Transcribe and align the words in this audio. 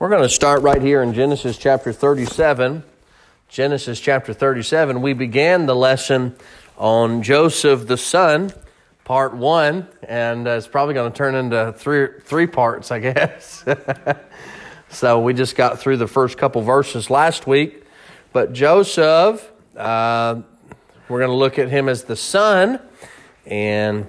We're 0.00 0.08
going 0.08 0.24
to 0.24 0.28
start 0.28 0.62
right 0.62 0.82
here 0.82 1.04
in 1.04 1.14
Genesis 1.14 1.56
chapter 1.56 1.92
37. 1.92 2.82
Genesis 3.48 4.00
chapter 4.00 4.34
37. 4.34 5.00
We 5.00 5.12
began 5.12 5.66
the 5.66 5.76
lesson 5.76 6.34
on 6.76 7.22
Joseph 7.22 7.86
the 7.86 7.96
son, 7.96 8.52
part 9.04 9.34
one, 9.34 9.86
and 10.02 10.48
uh, 10.48 10.50
it's 10.50 10.66
probably 10.66 10.94
going 10.94 11.12
to 11.12 11.16
turn 11.16 11.36
into 11.36 11.72
three, 11.78 12.08
three 12.24 12.48
parts, 12.48 12.90
I 12.90 12.98
guess. 13.12 13.64
so 14.88 15.20
we 15.20 15.32
just 15.32 15.54
got 15.54 15.78
through 15.78 15.98
the 15.98 16.08
first 16.08 16.38
couple 16.38 16.60
verses 16.62 17.08
last 17.08 17.46
week. 17.46 17.84
But 18.32 18.52
Joseph, 18.52 19.48
uh, 19.76 20.42
we're 21.08 21.20
going 21.20 21.30
to 21.30 21.36
look 21.36 21.60
at 21.60 21.68
him 21.68 21.88
as 21.88 22.02
the 22.02 22.16
son, 22.16 22.80
and 23.46 24.08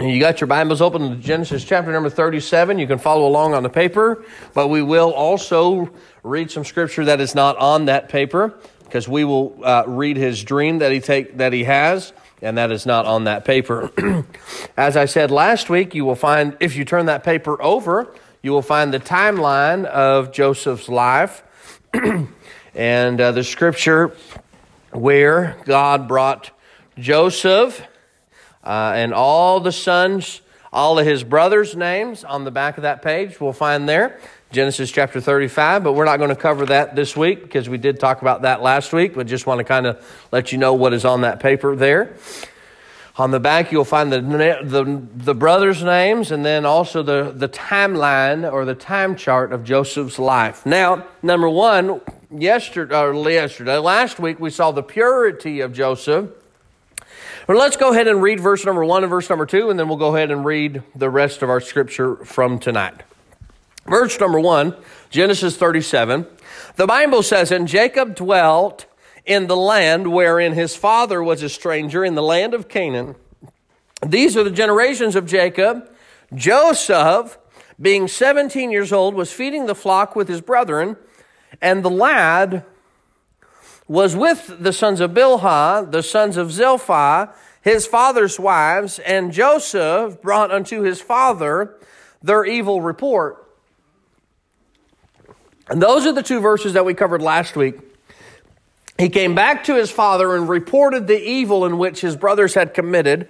you 0.00 0.20
got 0.20 0.40
your 0.40 0.48
Bibles 0.48 0.80
open 0.80 1.10
to 1.10 1.16
Genesis 1.16 1.64
chapter 1.64 1.92
number 1.92 2.10
37. 2.10 2.78
You 2.78 2.86
can 2.86 2.98
follow 2.98 3.26
along 3.26 3.54
on 3.54 3.62
the 3.62 3.68
paper, 3.68 4.24
but 4.54 4.68
we 4.68 4.82
will 4.82 5.12
also 5.12 5.90
read 6.22 6.50
some 6.50 6.64
scripture 6.64 7.04
that 7.06 7.20
is 7.20 7.34
not 7.34 7.56
on 7.56 7.86
that 7.86 8.08
paper 8.08 8.58
because 8.84 9.08
we 9.08 9.24
will 9.24 9.58
uh, 9.64 9.84
read 9.86 10.16
his 10.16 10.42
dream 10.44 10.78
that 10.78 10.92
he 10.92 11.00
take 11.00 11.38
that 11.38 11.52
he 11.52 11.64
has 11.64 12.12
and 12.42 12.58
that 12.58 12.70
is 12.70 12.86
not 12.86 13.06
on 13.06 13.24
that 13.24 13.44
paper. 13.44 13.90
As 14.76 14.96
I 14.96 15.06
said 15.06 15.30
last 15.30 15.70
week, 15.70 15.94
you 15.94 16.04
will 16.04 16.14
find 16.14 16.56
if 16.60 16.76
you 16.76 16.84
turn 16.84 17.06
that 17.06 17.24
paper 17.24 17.60
over, 17.62 18.14
you 18.42 18.52
will 18.52 18.62
find 18.62 18.92
the 18.92 19.00
timeline 19.00 19.84
of 19.84 20.32
Joseph's 20.32 20.88
life 20.88 21.42
and 22.74 23.20
uh, 23.20 23.32
the 23.32 23.44
scripture 23.44 24.14
where 24.92 25.56
God 25.64 26.08
brought 26.08 26.50
Joseph 26.98 27.82
uh, 28.66 28.92
and 28.96 29.14
all 29.14 29.60
the 29.60 29.70
sons, 29.70 30.40
all 30.72 30.98
of 30.98 31.06
his 31.06 31.22
brothers' 31.22 31.76
names 31.76 32.24
on 32.24 32.42
the 32.44 32.50
back 32.50 32.76
of 32.76 32.82
that 32.82 33.00
page, 33.00 33.40
we'll 33.40 33.52
find 33.52 33.88
there. 33.88 34.18
Genesis 34.50 34.90
chapter 34.90 35.20
35, 35.20 35.84
but 35.84 35.92
we're 35.92 36.04
not 36.04 36.18
going 36.18 36.30
to 36.30 36.36
cover 36.36 36.66
that 36.66 36.96
this 36.96 37.16
week 37.16 37.42
because 37.42 37.68
we 37.68 37.78
did 37.78 38.00
talk 38.00 38.22
about 38.22 38.42
that 38.42 38.62
last 38.62 38.92
week, 38.92 39.14
but 39.14 39.26
just 39.26 39.46
want 39.46 39.58
to 39.58 39.64
kind 39.64 39.86
of 39.86 40.28
let 40.32 40.50
you 40.50 40.58
know 40.58 40.74
what 40.74 40.92
is 40.92 41.04
on 41.04 41.20
that 41.20 41.40
paper 41.40 41.76
there. 41.76 42.16
On 43.18 43.30
the 43.30 43.40
back, 43.40 43.72
you'll 43.72 43.84
find 43.84 44.12
the, 44.12 44.20
the, 44.20 45.02
the 45.14 45.34
brothers' 45.34 45.82
names 45.82 46.32
and 46.32 46.44
then 46.44 46.66
also 46.66 47.02
the, 47.02 47.32
the 47.34 47.48
timeline 47.48 48.50
or 48.50 48.64
the 48.64 48.74
time 48.74 49.16
chart 49.16 49.52
of 49.52 49.64
Joseph's 49.64 50.18
life. 50.18 50.66
Now, 50.66 51.06
number 51.22 51.48
one, 51.48 52.00
yesterday, 52.30 52.98
or 52.98 53.14
yesterday, 53.30 53.78
last 53.78 54.18
week, 54.18 54.38
we 54.38 54.50
saw 54.50 54.70
the 54.70 54.82
purity 54.82 55.60
of 55.60 55.72
Joseph. 55.72 56.30
But 57.46 57.56
let's 57.56 57.76
go 57.76 57.92
ahead 57.92 58.08
and 58.08 58.20
read 58.20 58.40
verse 58.40 58.64
number 58.64 58.84
one 58.84 59.04
and 59.04 59.10
verse 59.10 59.30
number 59.30 59.46
two, 59.46 59.70
and 59.70 59.78
then 59.78 59.88
we'll 59.88 59.98
go 59.98 60.16
ahead 60.16 60.32
and 60.32 60.44
read 60.44 60.82
the 60.96 61.08
rest 61.08 61.42
of 61.42 61.50
our 61.50 61.60
scripture 61.60 62.16
from 62.24 62.58
tonight. 62.58 63.02
Verse 63.86 64.18
number 64.18 64.40
one, 64.40 64.74
Genesis 65.10 65.56
37. 65.56 66.26
The 66.74 66.88
Bible 66.88 67.22
says, 67.22 67.52
And 67.52 67.68
Jacob 67.68 68.16
dwelt 68.16 68.86
in 69.24 69.46
the 69.46 69.56
land 69.56 70.12
wherein 70.12 70.54
his 70.54 70.74
father 70.74 71.22
was 71.22 71.42
a 71.44 71.48
stranger, 71.48 72.04
in 72.04 72.16
the 72.16 72.22
land 72.22 72.52
of 72.52 72.68
Canaan. 72.68 73.14
These 74.04 74.36
are 74.36 74.42
the 74.42 74.50
generations 74.50 75.14
of 75.14 75.24
Jacob. 75.24 75.88
Joseph, 76.34 77.38
being 77.80 78.08
17 78.08 78.72
years 78.72 78.92
old, 78.92 79.14
was 79.14 79.32
feeding 79.32 79.66
the 79.66 79.74
flock 79.76 80.16
with 80.16 80.26
his 80.26 80.40
brethren, 80.40 80.96
and 81.62 81.84
the 81.84 81.90
lad 81.90 82.64
was 83.88 84.16
with 84.16 84.56
the 84.60 84.72
sons 84.72 85.00
of 85.00 85.12
Bilhah, 85.12 85.90
the 85.90 86.02
sons 86.02 86.36
of 86.36 86.52
Zilpah, 86.52 87.32
his 87.62 87.86
father's 87.86 88.38
wives, 88.38 88.98
and 89.00 89.32
Joseph 89.32 90.20
brought 90.20 90.50
unto 90.50 90.82
his 90.82 91.00
father 91.00 91.76
their 92.22 92.44
evil 92.44 92.80
report. 92.80 93.46
And 95.68 95.82
those 95.82 96.06
are 96.06 96.12
the 96.12 96.22
two 96.22 96.40
verses 96.40 96.74
that 96.74 96.84
we 96.84 96.94
covered 96.94 97.22
last 97.22 97.56
week. 97.56 97.80
He 98.98 99.08
came 99.08 99.34
back 99.34 99.64
to 99.64 99.74
his 99.74 99.90
father 99.90 100.34
and 100.36 100.48
reported 100.48 101.06
the 101.06 101.20
evil 101.20 101.66
in 101.66 101.76
which 101.76 102.00
his 102.00 102.16
brothers 102.16 102.54
had 102.54 102.72
committed. 102.72 103.28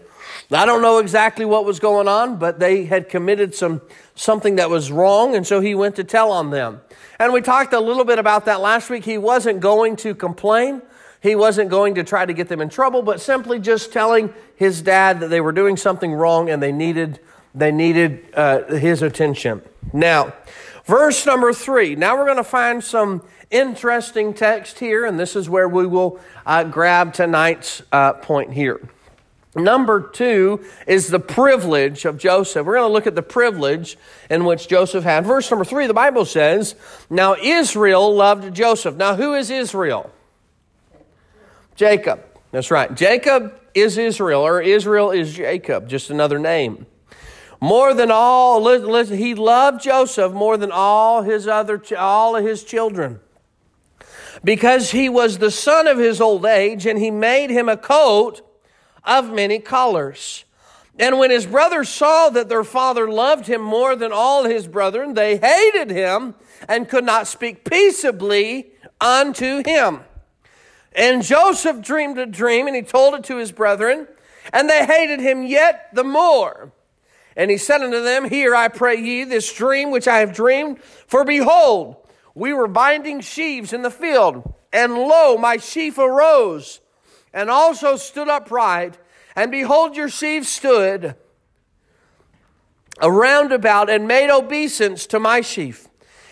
I 0.52 0.64
don't 0.64 0.80
know 0.80 0.98
exactly 0.98 1.44
what 1.44 1.64
was 1.64 1.80
going 1.80 2.06
on, 2.06 2.36
but 2.36 2.60
they 2.60 2.84
had 2.84 3.08
committed 3.08 3.54
some 3.54 3.82
something 4.14 4.56
that 4.56 4.70
was 4.70 4.92
wrong, 4.92 5.34
and 5.34 5.46
so 5.46 5.60
he 5.60 5.74
went 5.74 5.96
to 5.96 6.04
tell 6.04 6.30
on 6.30 6.50
them. 6.50 6.80
And 7.18 7.32
we 7.32 7.40
talked 7.40 7.72
a 7.72 7.80
little 7.80 8.04
bit 8.04 8.18
about 8.18 8.44
that 8.44 8.60
last 8.60 8.88
week. 8.88 9.04
He 9.04 9.18
wasn't 9.18 9.60
going 9.60 9.96
to 9.96 10.14
complain. 10.14 10.82
He 11.20 11.34
wasn't 11.34 11.70
going 11.70 11.96
to 11.96 12.04
try 12.04 12.24
to 12.24 12.32
get 12.32 12.48
them 12.48 12.60
in 12.60 12.68
trouble, 12.68 13.02
but 13.02 13.20
simply 13.20 13.58
just 13.58 13.92
telling 13.92 14.32
his 14.54 14.82
dad 14.82 15.20
that 15.20 15.28
they 15.28 15.40
were 15.40 15.52
doing 15.52 15.76
something 15.76 16.12
wrong 16.12 16.48
and 16.50 16.62
they 16.62 16.72
needed, 16.72 17.18
they 17.54 17.72
needed 17.72 18.24
uh, 18.34 18.64
his 18.64 19.02
attention. 19.02 19.62
Now, 19.92 20.34
verse 20.84 21.26
number 21.26 21.52
three. 21.52 21.96
Now 21.96 22.16
we're 22.16 22.26
going 22.26 22.36
to 22.36 22.44
find 22.44 22.84
some 22.84 23.22
interesting 23.50 24.34
text 24.34 24.78
here, 24.78 25.04
and 25.04 25.18
this 25.18 25.34
is 25.34 25.48
where 25.48 25.68
we 25.68 25.86
will 25.86 26.20
uh, 26.44 26.64
grab 26.64 27.12
tonight's 27.12 27.82
uh, 27.90 28.12
point 28.12 28.52
here. 28.52 28.80
Number 29.56 30.02
two 30.02 30.62
is 30.86 31.08
the 31.08 31.18
privilege 31.18 32.04
of 32.04 32.18
Joseph. 32.18 32.66
We're 32.66 32.76
going 32.76 32.88
to 32.88 32.92
look 32.92 33.06
at 33.06 33.14
the 33.14 33.22
privilege 33.22 33.96
in 34.28 34.44
which 34.44 34.68
Joseph 34.68 35.02
had. 35.02 35.24
Verse 35.24 35.50
number 35.50 35.64
three, 35.64 35.86
the 35.86 35.94
Bible 35.94 36.26
says, 36.26 36.74
Now 37.08 37.34
Israel 37.34 38.14
loved 38.14 38.54
Joseph. 38.54 38.96
Now, 38.96 39.16
who 39.16 39.34
is 39.34 39.50
Israel? 39.50 40.12
Jacob. 41.74 42.22
That's 42.52 42.70
right. 42.70 42.94
Jacob 42.94 43.58
is 43.74 43.96
Israel, 43.96 44.42
or 44.42 44.60
Israel 44.60 45.10
is 45.10 45.32
Jacob, 45.32 45.88
just 45.88 46.10
another 46.10 46.38
name. 46.38 46.86
More 47.58 47.94
than 47.94 48.10
all, 48.10 48.60
listen, 48.62 49.16
he 49.16 49.34
loved 49.34 49.82
Joseph 49.82 50.32
more 50.32 50.58
than 50.58 50.70
all 50.70 51.22
his 51.22 51.48
other, 51.48 51.82
all 51.96 52.36
of 52.36 52.44
his 52.44 52.62
children. 52.62 53.20
Because 54.44 54.90
he 54.90 55.08
was 55.08 55.38
the 55.38 55.50
son 55.50 55.86
of 55.86 55.98
his 55.98 56.20
old 56.20 56.44
age, 56.44 56.84
and 56.84 56.98
he 56.98 57.10
made 57.10 57.48
him 57.48 57.70
a 57.70 57.76
coat 57.78 58.45
of 59.06 59.32
many 59.32 59.58
colors. 59.58 60.44
And 60.98 61.18
when 61.18 61.30
his 61.30 61.46
brothers 61.46 61.88
saw 61.88 62.30
that 62.30 62.48
their 62.48 62.64
father 62.64 63.10
loved 63.10 63.46
him 63.46 63.60
more 63.60 63.96
than 63.96 64.12
all 64.12 64.44
his 64.44 64.66
brethren, 64.66 65.14
they 65.14 65.36
hated 65.36 65.90
him 65.90 66.34
and 66.68 66.88
could 66.88 67.04
not 67.04 67.26
speak 67.26 67.64
peaceably 67.64 68.72
unto 69.00 69.62
him. 69.64 70.00
And 70.94 71.22
Joseph 71.22 71.82
dreamed 71.82 72.18
a 72.18 72.24
dream, 72.24 72.66
and 72.66 72.74
he 72.74 72.82
told 72.82 73.14
it 73.14 73.24
to 73.24 73.36
his 73.36 73.52
brethren, 73.52 74.08
and 74.52 74.68
they 74.68 74.86
hated 74.86 75.20
him 75.20 75.42
yet 75.44 75.90
the 75.92 76.04
more. 76.04 76.72
And 77.36 77.50
he 77.50 77.58
said 77.58 77.82
unto 77.82 78.02
them, 78.02 78.30
Hear, 78.30 78.54
I 78.54 78.68
pray 78.68 78.96
ye, 78.96 79.24
this 79.24 79.52
dream 79.52 79.90
which 79.90 80.08
I 80.08 80.20
have 80.20 80.32
dreamed, 80.32 80.80
for 80.82 81.22
behold, 81.22 81.96
we 82.34 82.54
were 82.54 82.68
binding 82.68 83.20
sheaves 83.20 83.74
in 83.74 83.82
the 83.82 83.90
field, 83.90 84.54
and 84.72 84.94
lo, 84.94 85.36
my 85.36 85.58
sheaf 85.58 85.98
arose 85.98 86.80
and 87.36 87.50
also 87.50 87.96
stood 87.96 88.30
upright, 88.30 88.96
and 89.36 89.50
behold, 89.50 89.94
your 89.94 90.08
sheaf 90.08 90.46
stood 90.46 91.14
around 93.02 93.52
about 93.52 93.90
and 93.90 94.08
made 94.08 94.30
obeisance 94.30 95.06
to 95.06 95.20
my 95.20 95.42
sheaf. 95.42 95.86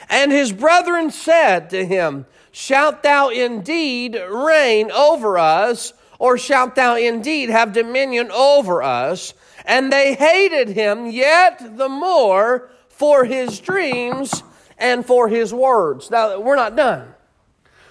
And 0.09 0.33
his 0.33 0.51
brethren 0.51 1.11
said 1.11 1.69
to 1.71 1.85
him, 1.85 2.25
Shalt 2.53 3.03
thou 3.03 3.29
indeed 3.29 4.19
reign 4.31 4.91
over 4.91 5.37
us, 5.37 5.93
or 6.19 6.39
shalt 6.39 6.75
thou 6.75 6.97
indeed 6.97 7.51
have 7.51 7.75
dominion 7.75 8.31
over 8.31 8.83
us? 8.83 9.35
And 9.67 9.93
they 9.93 10.15
hated 10.15 10.69
him 10.69 11.11
yet 11.11 11.77
the 11.77 11.91
more 11.91 12.71
for 12.89 13.27
his 13.27 13.61
dreams 13.61 14.43
and 14.79 15.05
for 15.05 15.29
his 15.29 15.53
words. 15.53 16.11
Now, 16.11 16.41
we're 16.41 16.57
not 16.57 16.77
done. 16.77 17.09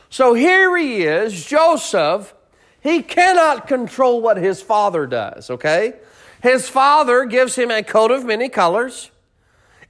So 0.10 0.34
here 0.34 0.76
he 0.76 1.04
is, 1.04 1.46
Joseph, 1.46 2.34
he 2.84 3.02
cannot 3.02 3.66
control 3.66 4.22
what 4.22 4.36
his 4.36 4.62
father 4.62 5.08
does, 5.08 5.50
okay? 5.50 5.94
His 6.42 6.68
father 6.68 7.24
gives 7.26 7.56
him 7.56 7.72
a 7.72 7.82
coat 7.82 8.12
of 8.12 8.26
many 8.26 8.50
colors. 8.50 9.10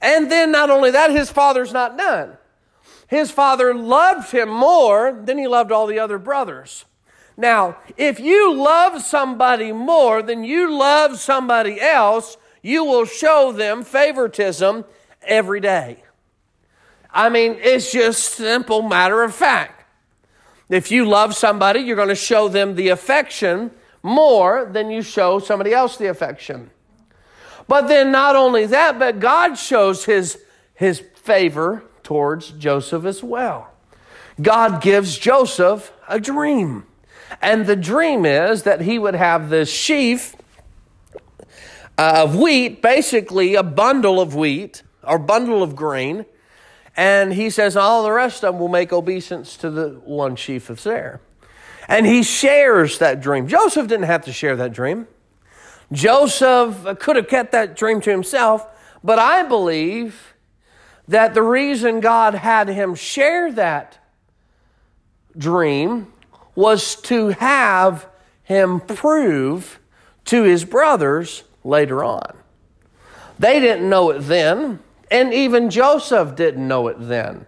And 0.00 0.30
then 0.30 0.52
not 0.52 0.70
only 0.70 0.92
that, 0.92 1.10
his 1.10 1.28
father's 1.28 1.72
not 1.72 1.98
done. 1.98 2.36
His 3.08 3.32
father 3.32 3.74
loved 3.74 4.30
him 4.30 4.48
more 4.48 5.12
than 5.12 5.38
he 5.38 5.48
loved 5.48 5.72
all 5.72 5.88
the 5.88 5.98
other 5.98 6.18
brothers. 6.18 6.84
Now, 7.36 7.78
if 7.96 8.20
you 8.20 8.54
love 8.54 9.02
somebody 9.02 9.72
more 9.72 10.22
than 10.22 10.44
you 10.44 10.72
love 10.72 11.18
somebody 11.18 11.80
else, 11.80 12.36
you 12.62 12.84
will 12.84 13.06
show 13.06 13.50
them 13.50 13.82
favoritism 13.82 14.84
every 15.22 15.58
day. 15.58 16.04
I 17.10 17.28
mean, 17.28 17.56
it's 17.60 17.90
just 17.90 18.34
simple 18.34 18.82
matter 18.82 19.24
of 19.24 19.34
fact. 19.34 19.83
If 20.68 20.90
you 20.90 21.04
love 21.04 21.34
somebody, 21.34 21.80
you're 21.80 21.96
going 21.96 22.08
to 22.08 22.14
show 22.14 22.48
them 22.48 22.74
the 22.74 22.88
affection 22.88 23.70
more 24.02 24.64
than 24.64 24.90
you 24.90 25.02
show 25.02 25.38
somebody 25.38 25.72
else 25.72 25.96
the 25.96 26.06
affection. 26.06 26.70
But 27.66 27.88
then 27.88 28.12
not 28.12 28.36
only 28.36 28.66
that, 28.66 28.98
but 28.98 29.20
God 29.20 29.54
shows 29.54 30.04
his, 30.04 30.38
his 30.74 31.02
favor 31.16 31.84
towards 32.02 32.50
Joseph 32.50 33.04
as 33.04 33.22
well. 33.22 33.70
God 34.40 34.82
gives 34.82 35.18
Joseph 35.18 35.92
a 36.08 36.20
dream. 36.20 36.86
And 37.40 37.66
the 37.66 37.76
dream 37.76 38.26
is 38.26 38.64
that 38.64 38.82
he 38.82 38.98
would 38.98 39.14
have 39.14 39.50
this 39.50 39.70
sheaf 39.70 40.36
uh, 41.96 42.24
of 42.24 42.36
wheat, 42.36 42.82
basically 42.82 43.54
a 43.54 43.62
bundle 43.62 44.20
of 44.20 44.34
wheat 44.34 44.82
or 45.02 45.18
bundle 45.18 45.62
of 45.62 45.76
grain, 45.76 46.26
And 46.96 47.32
he 47.32 47.50
says, 47.50 47.76
all 47.76 48.02
the 48.02 48.12
rest 48.12 48.44
of 48.44 48.54
them 48.54 48.60
will 48.60 48.68
make 48.68 48.92
obeisance 48.92 49.56
to 49.58 49.70
the 49.70 50.00
one 50.04 50.36
chief 50.36 50.70
of 50.70 50.82
there. 50.84 51.20
And 51.88 52.06
he 52.06 52.22
shares 52.22 52.98
that 52.98 53.20
dream. 53.20 53.48
Joseph 53.48 53.88
didn't 53.88 54.06
have 54.06 54.24
to 54.26 54.32
share 54.32 54.56
that 54.56 54.72
dream. 54.72 55.06
Joseph 55.92 56.98
could 57.00 57.16
have 57.16 57.28
kept 57.28 57.52
that 57.52 57.76
dream 57.76 58.00
to 58.00 58.10
himself, 58.10 58.66
but 59.02 59.18
I 59.18 59.42
believe 59.42 60.34
that 61.08 61.34
the 61.34 61.42
reason 61.42 62.00
God 62.00 62.34
had 62.34 62.68
him 62.68 62.94
share 62.94 63.52
that 63.52 63.98
dream 65.36 66.12
was 66.54 66.96
to 67.02 67.28
have 67.28 68.06
him 68.44 68.80
prove 68.80 69.78
to 70.26 70.44
his 70.44 70.64
brothers 70.64 71.42
later 71.64 72.02
on. 72.02 72.36
They 73.38 73.60
didn't 73.60 73.88
know 73.88 74.10
it 74.10 74.20
then, 74.20 74.78
and 75.14 75.32
even 75.32 75.70
Joseph 75.70 76.34
didn't 76.34 76.66
know 76.66 76.88
it 76.88 76.96
then. 76.98 77.46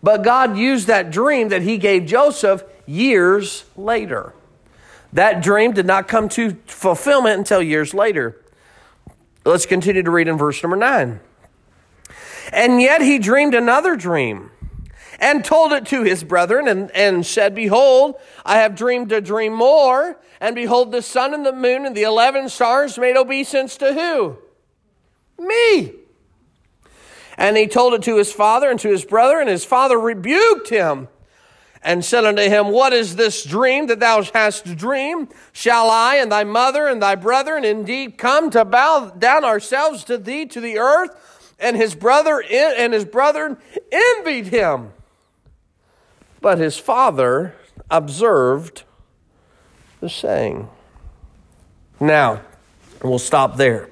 But 0.00 0.22
God 0.22 0.56
used 0.56 0.86
that 0.86 1.10
dream 1.10 1.48
that 1.48 1.62
he 1.62 1.76
gave 1.76 2.06
Joseph 2.06 2.62
years 2.86 3.64
later. 3.76 4.34
That 5.12 5.42
dream 5.42 5.72
did 5.72 5.84
not 5.84 6.06
come 6.06 6.28
to 6.30 6.56
fulfillment 6.66 7.36
until 7.38 7.60
years 7.60 7.92
later. 7.92 8.40
Let's 9.44 9.66
continue 9.66 10.04
to 10.04 10.10
read 10.12 10.28
in 10.28 10.38
verse 10.38 10.62
number 10.62 10.76
9. 10.76 11.18
And 12.52 12.80
yet 12.80 13.02
he 13.02 13.18
dreamed 13.18 13.54
another 13.54 13.96
dream 13.96 14.52
and 15.18 15.44
told 15.44 15.72
it 15.72 15.86
to 15.86 16.04
his 16.04 16.22
brethren 16.22 16.68
and, 16.68 16.88
and 16.92 17.26
said, 17.26 17.52
Behold, 17.52 18.14
I 18.46 18.58
have 18.58 18.76
dreamed 18.76 19.10
a 19.10 19.20
dream 19.20 19.54
more. 19.54 20.20
And 20.40 20.54
behold, 20.54 20.92
the 20.92 21.02
sun 21.02 21.34
and 21.34 21.44
the 21.44 21.52
moon 21.52 21.84
and 21.84 21.96
the 21.96 22.04
eleven 22.04 22.48
stars 22.48 22.96
made 22.96 23.16
obeisance 23.16 23.76
to 23.78 23.92
who? 23.92 24.38
Me. 25.44 25.97
And 27.38 27.56
he 27.56 27.68
told 27.68 27.94
it 27.94 28.02
to 28.02 28.16
his 28.16 28.32
father 28.32 28.68
and 28.68 28.80
to 28.80 28.90
his 28.90 29.04
brother, 29.04 29.40
and 29.40 29.48
his 29.48 29.64
father 29.64 29.98
rebuked 29.98 30.68
him 30.68 31.08
and 31.82 32.04
said 32.04 32.24
unto 32.24 32.42
him, 32.42 32.68
What 32.68 32.92
is 32.92 33.14
this 33.14 33.44
dream 33.44 33.86
that 33.86 34.00
thou 34.00 34.22
hast 34.22 34.76
dreamed? 34.76 35.32
Shall 35.52 35.88
I 35.88 36.16
and 36.16 36.32
thy 36.32 36.42
mother 36.42 36.88
and 36.88 37.00
thy 37.00 37.14
brethren 37.14 37.64
indeed 37.64 38.18
come 38.18 38.50
to 38.50 38.64
bow 38.64 39.12
down 39.16 39.44
ourselves 39.44 40.02
to 40.04 40.18
thee 40.18 40.46
to 40.46 40.60
the 40.60 40.78
earth? 40.78 41.54
And 41.60 41.76
his 41.76 41.94
brother 41.94 42.42
and 42.42 42.92
his 42.92 43.04
brethren 43.04 43.56
envied 43.90 44.48
him. 44.48 44.90
But 46.40 46.58
his 46.58 46.76
father 46.76 47.54
observed 47.88 48.82
the 50.00 50.10
saying. 50.10 50.68
Now, 52.00 52.42
we'll 53.02 53.18
stop 53.18 53.56
there. 53.56 53.90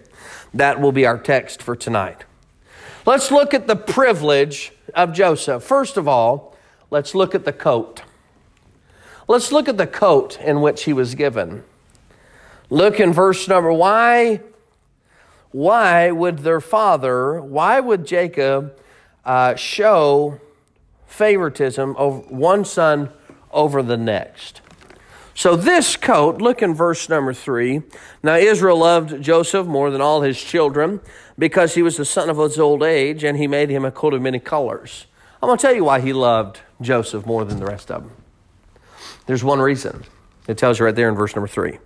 That 0.52 0.80
will 0.80 0.92
be 0.92 1.06
our 1.06 1.18
text 1.18 1.62
for 1.62 1.74
tonight. 1.74 2.25
Let's 3.06 3.30
look 3.30 3.54
at 3.54 3.68
the 3.68 3.76
privilege 3.76 4.72
of 4.92 5.12
Joseph. 5.12 5.62
First 5.62 5.96
of 5.96 6.08
all, 6.08 6.56
let's 6.90 7.14
look 7.14 7.36
at 7.36 7.44
the 7.44 7.52
coat. 7.52 8.02
Let's 9.28 9.52
look 9.52 9.68
at 9.68 9.78
the 9.78 9.86
coat 9.86 10.40
in 10.40 10.60
which 10.60 10.84
he 10.84 10.92
was 10.92 11.14
given. 11.14 11.62
Look 12.68 12.98
in 12.98 13.12
verse 13.12 13.46
number 13.46 13.72
why 13.72 14.40
why 15.52 16.10
would 16.10 16.40
their 16.40 16.60
father, 16.60 17.40
why 17.40 17.78
would 17.78 18.06
Jacob 18.06 18.76
uh, 19.24 19.54
show 19.54 20.40
favoritism 21.06 21.94
of 21.96 22.30
one 22.30 22.64
son 22.64 23.10
over 23.52 23.82
the 23.82 23.96
next? 23.96 24.60
So, 25.36 25.54
this 25.54 25.96
coat, 25.96 26.40
look 26.40 26.62
in 26.62 26.72
verse 26.72 27.10
number 27.10 27.34
three. 27.34 27.82
Now, 28.22 28.36
Israel 28.36 28.78
loved 28.78 29.20
Joseph 29.20 29.66
more 29.66 29.90
than 29.90 30.00
all 30.00 30.22
his 30.22 30.42
children 30.42 30.98
because 31.38 31.74
he 31.74 31.82
was 31.82 31.98
the 31.98 32.06
son 32.06 32.30
of 32.30 32.38
his 32.38 32.58
old 32.58 32.82
age, 32.82 33.22
and 33.22 33.36
he 33.36 33.46
made 33.46 33.68
him 33.68 33.84
a 33.84 33.90
coat 33.90 34.14
of 34.14 34.22
many 34.22 34.38
colors. 34.38 35.04
I'm 35.42 35.48
going 35.48 35.58
to 35.58 35.62
tell 35.62 35.74
you 35.74 35.84
why 35.84 36.00
he 36.00 36.14
loved 36.14 36.60
Joseph 36.80 37.26
more 37.26 37.44
than 37.44 37.58
the 37.58 37.66
rest 37.66 37.90
of 37.90 38.04
them. 38.04 38.12
There's 39.26 39.44
one 39.44 39.60
reason. 39.60 40.04
It 40.48 40.56
tells 40.56 40.78
you 40.78 40.86
right 40.86 40.94
there 40.94 41.10
in 41.10 41.14
verse 41.14 41.36
number 41.36 41.48
three. 41.48 41.80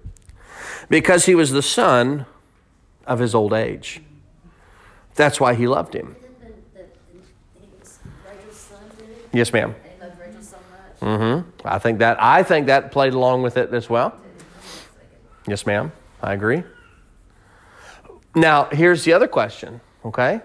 Because 0.88 1.26
he 1.26 1.34
was 1.34 1.50
the 1.50 1.60
son 1.60 2.26
of 3.04 3.18
his 3.18 3.34
old 3.34 3.52
age. 3.52 4.00
That's 5.16 5.40
why 5.40 5.54
he 5.54 5.66
loved 5.66 5.94
him. 5.94 6.14
Yes, 9.32 9.52
ma'am. 9.52 9.74
Mm-hmm. 11.00 11.66
I 11.66 11.78
think 11.78 11.98
that 12.00 12.22
I 12.22 12.42
think 12.42 12.66
that 12.66 12.92
played 12.92 13.14
along 13.14 13.42
with 13.42 13.56
it 13.56 13.72
as 13.72 13.88
well. 13.88 14.14
Yes, 15.46 15.66
ma'am. 15.66 15.92
I 16.22 16.34
agree. 16.34 16.62
Now, 18.34 18.64
here's 18.66 19.04
the 19.04 19.12
other 19.14 19.26
question, 19.26 19.80
okay? 20.04 20.40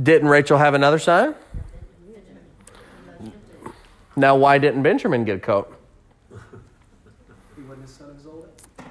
Didn't 0.00 0.28
Rachel 0.28 0.56
have 0.58 0.74
another 0.74 0.98
son? 0.98 1.34
Now, 4.16 4.36
why 4.36 4.58
didn't 4.58 4.82
Benjamin 4.82 5.24
get 5.24 5.36
a 5.36 5.40
coat? 5.40 5.76
He 7.56 7.62
wasn't 7.62 7.82
his 7.82 7.94
son 7.96 8.10
of 8.10 8.16
his 8.16 8.26
old 8.26 8.48
age. 8.78 8.84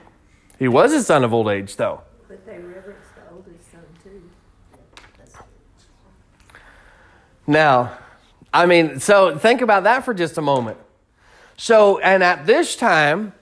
He 0.59 0.67
was 0.67 0.91
his 0.91 1.05
son 1.05 1.23
of 1.23 1.33
old 1.33 1.49
age, 1.49 1.75
though. 1.75 2.01
But 2.27 2.45
they 2.45 2.57
reverenced 2.57 3.15
the 3.15 3.33
oldest 3.33 3.71
son 3.71 3.81
too. 4.03 4.29
Now, 7.47 7.97
I 8.53 8.65
mean, 8.65 8.99
so 8.99 9.37
think 9.37 9.61
about 9.61 9.83
that 9.83 10.05
for 10.05 10.13
just 10.13 10.37
a 10.37 10.41
moment. 10.41 10.77
So, 11.57 11.99
and 11.99 12.23
at 12.23 12.45
this 12.45 12.75
time, 12.75 13.33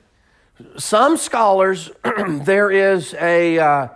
some 0.78 1.18
scholars, 1.18 1.92
there 2.28 2.72
is 2.72 3.14
a, 3.14 3.60
uh, 3.60 3.88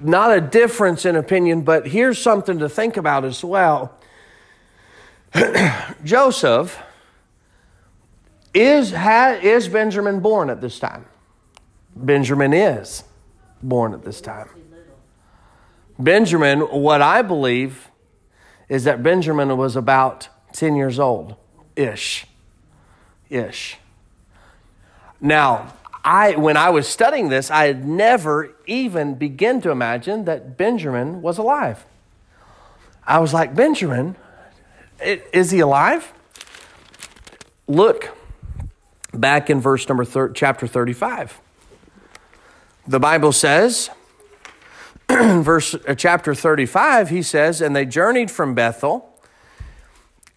not 0.00 0.36
a 0.36 0.40
difference 0.40 1.04
in 1.04 1.14
opinion, 1.14 1.62
but 1.62 1.86
here's 1.86 2.18
something 2.18 2.58
to 2.58 2.68
think 2.68 2.96
about 2.96 3.24
as 3.24 3.44
well. 3.44 3.98
Joseph 6.04 6.78
is 8.52 8.92
ha, 8.92 9.38
is 9.42 9.68
Benjamin 9.68 10.20
born 10.20 10.48
at 10.50 10.60
this 10.60 10.78
time? 10.78 11.06
Benjamin 11.94 12.52
is 12.52 13.04
born 13.62 13.94
at 13.94 14.04
this 14.04 14.20
time. 14.20 14.48
Benjamin, 15.98 16.60
what 16.60 17.02
I 17.02 17.22
believe 17.22 17.88
is 18.68 18.84
that 18.84 19.02
Benjamin 19.02 19.56
was 19.56 19.76
about 19.76 20.28
10 20.52 20.76
years 20.76 20.98
old 20.98 21.36
ish. 21.76 22.26
Ish. 23.28 23.78
Now, 25.20 25.74
I, 26.04 26.36
when 26.36 26.56
I 26.56 26.70
was 26.70 26.86
studying 26.86 27.30
this, 27.30 27.50
I 27.50 27.66
had 27.66 27.86
never 27.86 28.54
even 28.66 29.14
begun 29.14 29.60
to 29.62 29.70
imagine 29.70 30.26
that 30.26 30.56
Benjamin 30.56 31.22
was 31.22 31.38
alive. 31.38 31.84
I 33.06 33.18
was 33.18 33.32
like, 33.32 33.54
Benjamin, 33.54 34.16
is 35.00 35.50
he 35.50 35.60
alive? 35.60 36.12
Look 37.66 38.16
back 39.12 39.48
in 39.48 39.60
verse 39.60 39.88
number 39.88 40.04
thir- 40.04 40.30
chapter 40.30 40.66
35. 40.66 41.40
The 42.86 43.00
Bible 43.00 43.32
says, 43.32 43.88
verse 45.42 45.74
uh, 45.74 45.94
chapter 45.94 46.34
35, 46.34 47.10
he 47.10 47.22
says, 47.22 47.60
And 47.60 47.74
they 47.76 47.84
journeyed 47.84 48.30
from 48.30 48.54
Bethel, 48.54 49.10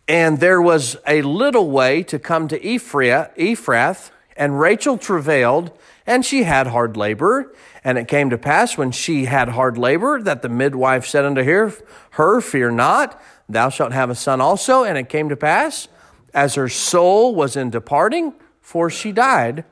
and 0.07 0.39
there 0.39 0.61
was 0.61 0.97
a 1.07 1.21
little 1.21 1.69
way 1.69 2.03
to 2.03 2.19
come 2.19 2.47
to 2.47 2.59
Ephrath, 2.59 3.35
Ephrath 3.37 4.11
and 4.37 4.59
Rachel 4.59 4.97
travailed, 4.97 5.71
and 6.05 6.23
she 6.23 6.43
had 6.43 6.67
hard 6.67 6.95
labor. 6.95 7.53
And 7.83 7.97
it 7.97 8.07
came 8.07 8.29
to 8.29 8.37
pass 8.37 8.77
when 8.77 8.91
she 8.91 9.25
had 9.25 9.49
hard 9.49 9.77
labor 9.77 10.21
that 10.21 10.41
the 10.41 10.49
midwife 10.49 11.05
said 11.05 11.25
unto 11.25 11.43
her, 11.43 11.73
her 12.11 12.39
Fear 12.39 12.71
not, 12.71 13.21
thou 13.49 13.69
shalt 13.69 13.93
have 13.93 14.09
a 14.09 14.15
son 14.15 14.39
also. 14.39 14.83
And 14.83 14.97
it 14.97 15.09
came 15.09 15.27
to 15.29 15.35
pass, 15.35 15.87
as 16.33 16.55
her 16.55 16.69
soul 16.69 17.33
was 17.33 17.55
in 17.55 17.69
departing, 17.69 18.33
for 18.61 18.89
she 18.89 19.11
died, 19.11 19.65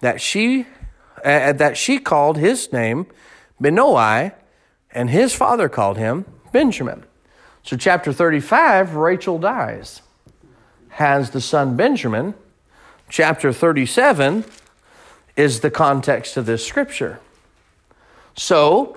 that 0.00 0.20
she 0.20 0.66
uh, 1.24 1.52
that 1.52 1.76
she 1.76 1.98
called 1.98 2.36
his 2.36 2.72
name 2.72 3.06
Benoni, 3.60 4.32
and 4.92 5.10
his 5.10 5.34
father 5.34 5.68
called 5.68 5.98
him 5.98 6.24
Benjamin. 6.52 7.04
So, 7.62 7.76
chapter 7.76 8.12
35, 8.12 8.94
Rachel 8.94 9.38
dies, 9.38 10.02
has 10.90 11.30
the 11.30 11.40
son 11.40 11.76
Benjamin. 11.76 12.34
Chapter 13.10 13.52
37 13.52 14.44
is 15.36 15.60
the 15.60 15.70
context 15.70 16.36
of 16.36 16.46
this 16.46 16.66
scripture. 16.66 17.20
So, 18.36 18.96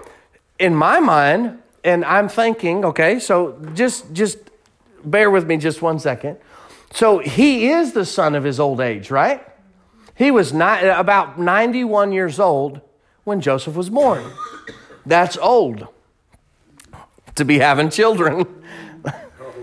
in 0.60 0.76
my 0.76 1.00
mind, 1.00 1.60
and 1.84 2.06
I'm 2.06 2.30
thinking, 2.30 2.86
okay, 2.86 3.20
so 3.20 3.60
just 3.74 4.14
just 4.14 4.38
bear 5.04 5.32
with 5.32 5.48
me 5.48 5.58
just 5.58 5.82
one 5.82 6.00
second. 6.00 6.38
So 6.94 7.20
he 7.20 7.70
is 7.70 7.94
the 7.94 8.06
son 8.06 8.36
of 8.36 8.44
his 8.44 8.60
old 8.60 8.82
age, 8.82 9.10
right? 9.10 9.46
He 10.16 10.30
was 10.30 10.54
not, 10.54 10.84
about 10.84 11.40
91 11.40 12.12
years 12.12 12.40
old 12.40 12.82
when 13.24 13.42
Joseph 13.42 13.76
was 13.76 13.90
born. 13.90 14.24
That's 15.06 15.38
old 15.38 15.88
to 17.36 17.46
be 17.46 17.60
having 17.60 17.90
children. 17.90 18.46
Oh, 19.06 19.54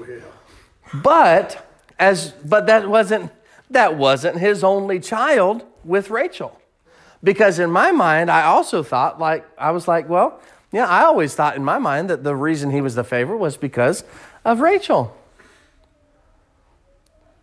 but 0.95 1.67
as 1.99 2.31
but 2.45 2.67
that 2.67 2.89
wasn't 2.89 3.31
that 3.71 3.97
wasn't 3.97 4.39
his 4.39 4.65
only 4.65 4.99
child 5.01 5.65
with 5.85 6.11
Rachel. 6.11 6.61
Because 7.23 7.59
in 7.59 7.71
my 7.71 7.91
mind 7.93 8.31
I 8.31 8.45
also 8.45 8.83
thought 8.83 9.19
like 9.21 9.47
I 9.59 9.71
was 9.71 9.87
like, 9.87 10.09
well, 10.09 10.41
Yeah, 10.73 10.87
I 10.87 11.05
always 11.05 11.35
thought 11.35 11.57
in 11.57 11.65
my 11.65 11.79
mind 11.79 12.11
that 12.11 12.25
the 12.25 12.35
reason 12.35 12.71
he 12.71 12.81
was 12.81 12.95
the 12.95 13.05
favorite 13.05 13.39
was 13.39 13.57
because 13.57 14.05
of 14.45 14.61
Rachel. 14.61 15.15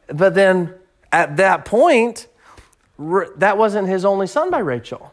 But 0.07 0.35
then 0.35 0.73
at 1.11 1.37
that 1.37 1.65
point, 1.65 2.27
r- 2.99 3.29
that 3.37 3.57
wasn't 3.57 3.87
his 3.87 4.05
only 4.05 4.27
son 4.27 4.51
by 4.51 4.59
Rachel. 4.59 5.11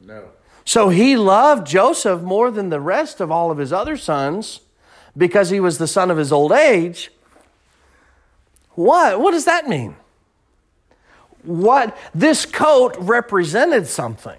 No. 0.00 0.24
So 0.64 0.88
he 0.88 1.16
loved 1.16 1.66
Joseph 1.66 2.22
more 2.22 2.50
than 2.50 2.68
the 2.70 2.80
rest 2.80 3.20
of 3.20 3.30
all 3.30 3.50
of 3.50 3.58
his 3.58 3.72
other 3.72 3.96
sons 3.96 4.60
because 5.16 5.50
he 5.50 5.60
was 5.60 5.78
the 5.78 5.86
son 5.86 6.10
of 6.10 6.16
his 6.16 6.32
old 6.32 6.52
age. 6.52 7.10
What? 8.70 9.20
What 9.20 9.32
does 9.32 9.44
that 9.44 9.68
mean? 9.68 9.96
What? 11.42 11.96
This 12.14 12.46
coat 12.46 12.96
represented 12.98 13.86
something. 13.86 14.38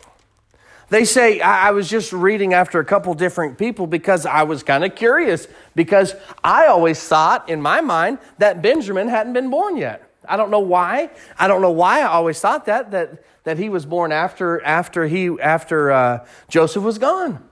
They 0.89 1.06
say, 1.06 1.39
I, 1.39 1.70
I 1.70 1.72
was 1.72 1.89
just 1.89 2.13
reading 2.13 2.53
after 2.53 2.80
a 2.80 2.86
couple 2.86 3.13
different 3.13 3.58
people 3.58 3.88
because 3.88 4.25
I 4.25 4.44
was 4.44 4.63
kind 4.63 4.84
of 4.84 4.96
curious 4.96 5.48
because 5.75 6.15
I 6.44 6.68
always 6.68 7.03
thought 7.03 7.50
in 7.50 7.62
my 7.62 7.82
mind 7.82 8.20
that 8.38 8.62
Benjamin 8.62 9.08
hadn't 9.08 9.34
been 9.34 9.50
born 9.50 9.75
yet. 9.75 10.12
I 10.27 10.38
don't 10.38 10.51
know 10.51 10.60
why. 10.60 11.10
I 11.38 11.48
don't 11.48 11.62
know 11.62 11.72
why 11.72 12.01
I 12.01 12.08
always 12.08 12.39
thought 12.39 12.65
that, 12.65 12.92
that, 12.92 13.24
that 13.44 13.58
he 13.58 13.70
was 13.70 13.86
born 13.86 14.12
after, 14.12 14.63
after, 14.63 15.08
he, 15.08 15.30
after 15.39 15.92
uh, 15.92 16.25
Joseph 16.50 16.84
was 16.84 16.98
gone. 16.98 17.44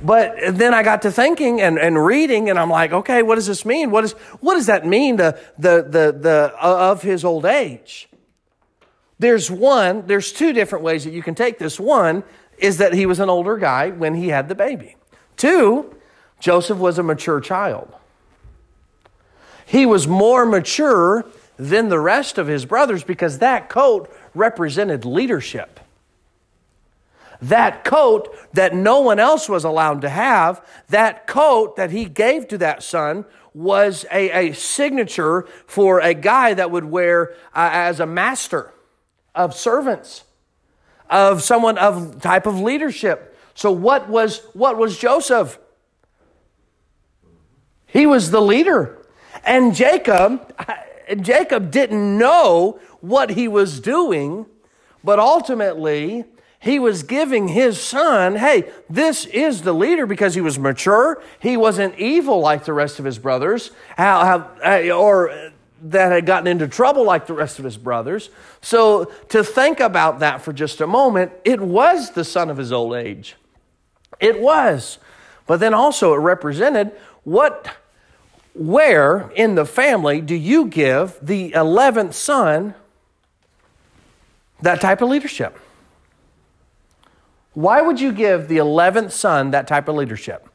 But 0.00 0.36
then 0.52 0.74
I 0.74 0.82
got 0.82 1.02
to 1.02 1.10
thinking 1.10 1.60
and, 1.60 1.78
and 1.78 2.04
reading, 2.04 2.50
and 2.50 2.58
I'm 2.58 2.70
like, 2.70 2.92
okay, 2.92 3.22
what 3.22 3.34
does 3.34 3.46
this 3.46 3.64
mean? 3.64 3.90
What, 3.90 4.04
is, 4.04 4.12
what 4.40 4.54
does 4.54 4.66
that 4.66 4.86
mean, 4.86 5.16
the, 5.16 5.40
the, 5.58 5.82
the, 5.82 6.16
the, 6.18 6.54
uh, 6.62 6.92
of 6.92 7.02
his 7.02 7.24
old 7.24 7.44
age? 7.44 8.08
There's 9.18 9.50
one, 9.50 10.06
there's 10.06 10.32
two 10.32 10.52
different 10.52 10.84
ways 10.84 11.04
that 11.04 11.12
you 11.12 11.22
can 11.22 11.34
take 11.34 11.58
this. 11.58 11.80
One 11.80 12.22
is 12.58 12.78
that 12.78 12.92
he 12.92 13.06
was 13.06 13.18
an 13.18 13.28
older 13.28 13.56
guy 13.56 13.90
when 13.90 14.14
he 14.14 14.28
had 14.28 14.48
the 14.48 14.54
baby. 14.54 14.96
Two, 15.36 15.96
Joseph 16.38 16.78
was 16.78 16.98
a 16.98 17.02
mature 17.02 17.40
child. 17.40 17.92
He 19.68 19.84
was 19.84 20.08
more 20.08 20.46
mature 20.46 21.26
than 21.58 21.90
the 21.90 22.00
rest 22.00 22.38
of 22.38 22.46
his 22.46 22.64
brothers 22.64 23.04
because 23.04 23.40
that 23.40 23.68
coat 23.68 24.10
represented 24.32 25.04
leadership. 25.04 25.78
That 27.42 27.84
coat 27.84 28.34
that 28.54 28.74
no 28.74 29.00
one 29.00 29.18
else 29.18 29.46
was 29.46 29.64
allowed 29.64 30.00
to 30.00 30.08
have, 30.08 30.66
that 30.88 31.26
coat 31.26 31.76
that 31.76 31.90
he 31.90 32.06
gave 32.06 32.48
to 32.48 32.56
that 32.58 32.82
son 32.82 33.26
was 33.52 34.06
a, 34.10 34.48
a 34.48 34.54
signature 34.54 35.46
for 35.66 36.00
a 36.00 36.14
guy 36.14 36.54
that 36.54 36.70
would 36.70 36.86
wear 36.86 37.34
uh, 37.54 37.68
as 37.70 38.00
a 38.00 38.06
master 38.06 38.72
of 39.34 39.54
servants, 39.54 40.24
of 41.10 41.42
someone 41.42 41.76
of 41.76 42.22
type 42.22 42.46
of 42.46 42.58
leadership. 42.58 43.38
So 43.54 43.70
what 43.70 44.08
was 44.08 44.40
what 44.54 44.78
was 44.78 44.96
Joseph? 44.96 45.58
He 47.84 48.06
was 48.06 48.30
the 48.30 48.40
leader. 48.40 48.97
And 49.44 49.74
Jacob 49.74 50.54
Jacob 51.20 51.70
didn't 51.70 52.18
know 52.18 52.78
what 53.00 53.30
he 53.30 53.48
was 53.48 53.80
doing, 53.80 54.46
but 55.02 55.18
ultimately 55.18 56.24
he 56.60 56.78
was 56.78 57.02
giving 57.04 57.48
his 57.48 57.80
son, 57.80 58.36
hey, 58.36 58.70
this 58.90 59.26
is 59.26 59.62
the 59.62 59.72
leader 59.72 60.06
because 60.06 60.34
he 60.34 60.40
was 60.40 60.58
mature. 60.58 61.22
He 61.38 61.56
wasn't 61.56 61.98
evil 61.98 62.40
like 62.40 62.64
the 62.64 62.72
rest 62.72 62.98
of 62.98 63.04
his 63.04 63.18
brothers, 63.18 63.70
how, 63.96 64.50
uh, 64.64 64.90
or 64.90 65.52
that 65.82 66.10
had 66.10 66.26
gotten 66.26 66.48
into 66.48 66.66
trouble 66.66 67.04
like 67.04 67.28
the 67.28 67.34
rest 67.34 67.60
of 67.60 67.64
his 67.64 67.76
brothers. 67.76 68.30
So 68.60 69.04
to 69.28 69.44
think 69.44 69.78
about 69.78 70.18
that 70.18 70.42
for 70.42 70.52
just 70.52 70.80
a 70.80 70.86
moment, 70.88 71.30
it 71.44 71.60
was 71.60 72.10
the 72.10 72.24
son 72.24 72.50
of 72.50 72.56
his 72.56 72.72
old 72.72 72.94
age. 72.94 73.36
It 74.18 74.40
was. 74.40 74.98
But 75.46 75.60
then 75.60 75.74
also 75.74 76.12
it 76.14 76.18
represented 76.18 76.90
what 77.22 77.68
where 78.54 79.30
in 79.34 79.54
the 79.54 79.64
family 79.64 80.20
do 80.20 80.34
you 80.34 80.66
give 80.66 81.18
the 81.22 81.52
11th 81.52 82.14
son 82.14 82.74
that 84.62 84.80
type 84.80 85.00
of 85.00 85.08
leadership? 85.08 85.58
Why 87.54 87.80
would 87.82 88.00
you 88.00 88.12
give 88.12 88.48
the 88.48 88.58
11th 88.58 89.12
son 89.12 89.50
that 89.50 89.66
type 89.66 89.88
of 89.88 89.96
leadership? 89.96 90.48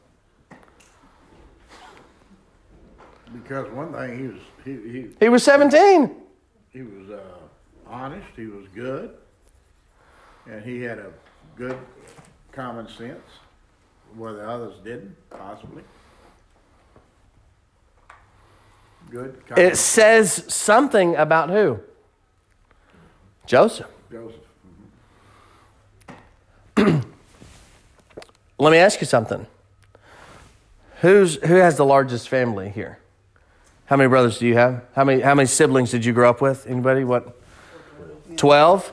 Because 3.32 3.70
one 3.72 3.92
thing, 3.92 4.18
he 4.18 4.28
was 4.28 4.40
he 4.64 4.90
he, 4.90 5.08
He 5.20 5.28
was 5.28 5.42
17. 5.42 6.14
he 6.72 6.82
was 6.82 7.10
uh, 7.10 7.20
honest. 7.86 8.26
He 8.36 8.46
was 8.46 8.66
good, 8.74 9.10
and 10.46 10.64
he 10.64 10.80
had 10.80 10.98
a 10.98 11.12
good 11.56 11.76
common 12.52 12.88
sense, 12.88 13.20
where 14.16 14.32
the 14.32 14.48
others 14.48 14.74
didn't 14.84 15.16
possibly. 15.30 15.82
Good. 19.14 19.46
Common 19.46 19.64
It 19.64 19.76
says 19.76 20.44
something 20.52 21.14
about 21.14 21.48
who? 21.48 21.78
Joseph. 23.46 23.86
Joseph. 24.10 24.40
Let 28.58 28.70
me 28.72 28.78
ask 28.78 29.00
you 29.00 29.06
something. 29.06 29.46
Who's 31.00 31.36
who 31.36 31.54
has 31.54 31.76
the 31.76 31.84
largest 31.84 32.28
family 32.28 32.70
here? 32.70 32.98
How 33.84 33.96
many 33.96 34.08
brothers 34.08 34.40
do 34.40 34.48
you 34.48 34.56
have? 34.56 34.82
How 34.96 35.04
many 35.04 35.20
how 35.20 35.36
many 35.36 35.46
siblings 35.46 35.92
did 35.92 36.04
you 36.04 36.12
grow 36.12 36.28
up 36.28 36.40
with? 36.40 36.66
Anybody? 36.66 37.04
What? 37.04 37.40
12? 38.36 38.92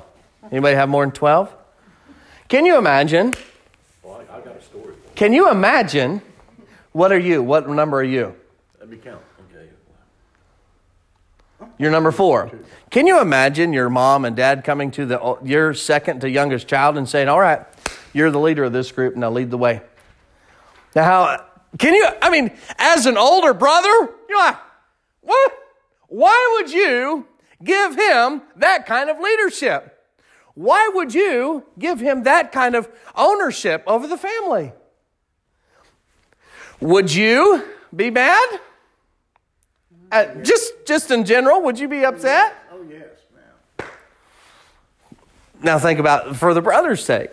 Anybody 0.51 0.75
have 0.75 0.87
more 0.87 1.03
than 1.03 1.13
12? 1.13 1.51
Can 2.47 2.67
you 2.67 2.77
imagine? 2.77 3.33
Well, 4.03 4.21
I, 4.29 4.37
I 4.37 4.41
got 4.41 4.55
a 4.55 4.61
story. 4.61 4.93
Can 5.15 5.33
you 5.33 5.49
imagine? 5.49 6.21
What 6.91 7.11
are 7.11 7.17
you? 7.19 7.41
What 7.41 7.67
number 7.67 7.97
are 7.97 8.03
you? 8.03 8.35
Let 8.79 8.87
me 8.87 8.97
count. 8.97 9.23
You're 11.81 11.89
number 11.89 12.11
four. 12.11 12.51
Can 12.91 13.07
you 13.07 13.19
imagine 13.19 13.73
your 13.73 13.89
mom 13.89 14.23
and 14.23 14.35
dad 14.35 14.63
coming 14.63 14.91
to 14.91 15.05
the 15.07 15.37
your 15.43 15.73
second 15.73 16.19
to 16.19 16.29
youngest 16.29 16.67
child 16.67 16.95
and 16.95 17.09
saying, 17.09 17.27
"All 17.27 17.39
right, 17.39 17.65
you're 18.13 18.29
the 18.29 18.39
leader 18.39 18.65
of 18.65 18.71
this 18.71 18.91
group. 18.91 19.15
Now 19.15 19.31
lead 19.31 19.49
the 19.49 19.57
way." 19.57 19.81
Now, 20.95 21.03
how 21.03 21.45
can 21.79 21.95
you? 21.95 22.07
I 22.21 22.29
mean, 22.29 22.51
as 22.77 23.07
an 23.07 23.17
older 23.17 23.55
brother, 23.55 24.13
you're 24.29 24.37
like, 24.37 24.57
what? 25.21 25.53
Why 26.07 26.59
would 26.59 26.71
you 26.71 27.25
give 27.63 27.95
him 27.95 28.43
that 28.57 28.85
kind 28.85 29.09
of 29.09 29.19
leadership? 29.19 30.05
Why 30.53 30.91
would 30.93 31.15
you 31.15 31.65
give 31.79 31.99
him 31.99 32.23
that 32.23 32.51
kind 32.51 32.75
of 32.75 32.89
ownership 33.15 33.83
over 33.87 34.05
the 34.05 34.17
family? 34.17 34.71
Would 36.79 37.11
you 37.11 37.63
be 37.95 38.11
mad? 38.11 38.59
Uh, 40.11 40.25
just, 40.41 40.73
just 40.85 41.09
in 41.09 41.23
general, 41.23 41.61
would 41.61 41.79
you 41.79 41.87
be 41.87 42.03
upset? 42.03 42.53
Oh 42.71 42.83
yes, 42.89 43.07
man. 43.33 43.87
Now 45.63 45.79
think 45.79 45.99
about 45.99 46.35
for 46.35 46.53
the 46.53 46.61
brother's 46.61 47.03
sake. 47.03 47.31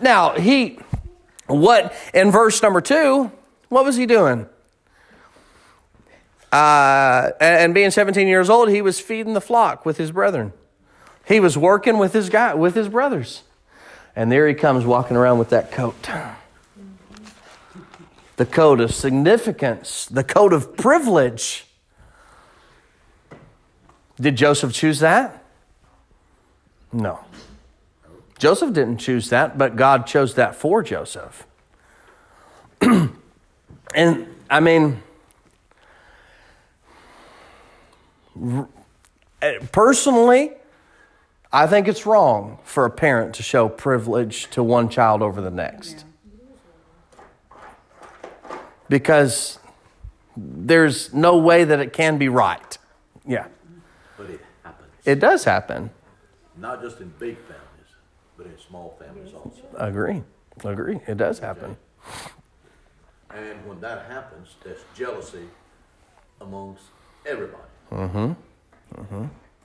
Now 0.00 0.32
he, 0.32 0.78
what 1.46 1.94
in 2.12 2.32
verse 2.32 2.60
number 2.62 2.80
two? 2.80 3.30
What 3.68 3.84
was 3.84 3.96
he 3.96 4.06
doing? 4.06 4.46
Uh, 6.52 7.30
and 7.40 7.60
and 7.60 7.74
being 7.74 7.90
17 7.90 8.26
years 8.26 8.50
old, 8.50 8.68
he 8.68 8.82
was 8.82 8.98
feeding 8.98 9.34
the 9.34 9.40
flock 9.40 9.86
with 9.86 9.98
his 9.98 10.10
brethren. 10.10 10.52
He 11.26 11.38
was 11.38 11.56
working 11.56 11.98
with 11.98 12.12
his 12.12 12.28
guy, 12.28 12.54
with 12.54 12.74
his 12.74 12.88
brothers, 12.88 13.42
and 14.14 14.30
there 14.32 14.48
he 14.48 14.54
comes 14.54 14.84
walking 14.84 15.16
around 15.16 15.38
with 15.38 15.50
that 15.50 15.70
coat. 15.70 16.08
The 18.36 18.46
code 18.46 18.80
of 18.80 18.94
significance, 18.94 20.06
the 20.06 20.24
code 20.24 20.52
of 20.52 20.76
privilege. 20.76 21.66
Did 24.20 24.36
Joseph 24.36 24.72
choose 24.72 25.00
that? 25.00 25.42
No. 26.92 27.20
Joseph 28.38 28.72
didn't 28.72 28.98
choose 28.98 29.30
that, 29.30 29.56
but 29.56 29.76
God 29.76 30.06
chose 30.06 30.34
that 30.34 30.54
for 30.54 30.82
Joseph. 30.82 31.46
and 32.80 34.26
I 34.50 34.60
mean, 34.60 35.02
eh, 39.42 39.58
personally, 39.72 40.52
I 41.52 41.66
think 41.66 41.88
it's 41.88 42.06
wrong 42.06 42.58
for 42.64 42.84
a 42.84 42.90
parent 42.90 43.34
to 43.36 43.42
show 43.42 43.68
privilege 43.68 44.50
to 44.50 44.62
one 44.62 44.88
child 44.88 45.22
over 45.22 45.40
the 45.40 45.50
next. 45.50 46.05
Because 48.88 49.58
there's 50.36 51.12
no 51.12 51.36
way 51.38 51.64
that 51.64 51.80
it 51.80 51.92
can 51.92 52.18
be 52.18 52.28
right. 52.28 52.78
Yeah. 53.26 53.46
But 54.16 54.30
it 54.30 54.40
happens. 54.62 54.90
It 55.04 55.18
does 55.20 55.44
happen. 55.44 55.90
Not 56.56 56.80
just 56.82 57.00
in 57.00 57.08
big 57.18 57.36
families, 57.38 57.90
but 58.36 58.46
in 58.46 58.58
small 58.58 58.96
families 58.98 59.34
also. 59.34 59.62
Agree. 59.76 60.22
Agree. 60.64 61.00
It 61.06 61.16
does 61.16 61.38
happen. 61.38 61.76
And 63.30 63.66
when 63.66 63.80
that 63.80 64.06
happens, 64.10 64.54
there's 64.62 64.80
jealousy 64.94 65.48
amongst 66.40 66.84
everybody. 67.26 67.62
Mm-hmm. 67.92 68.32
Mm-hmm. 69.00 69.24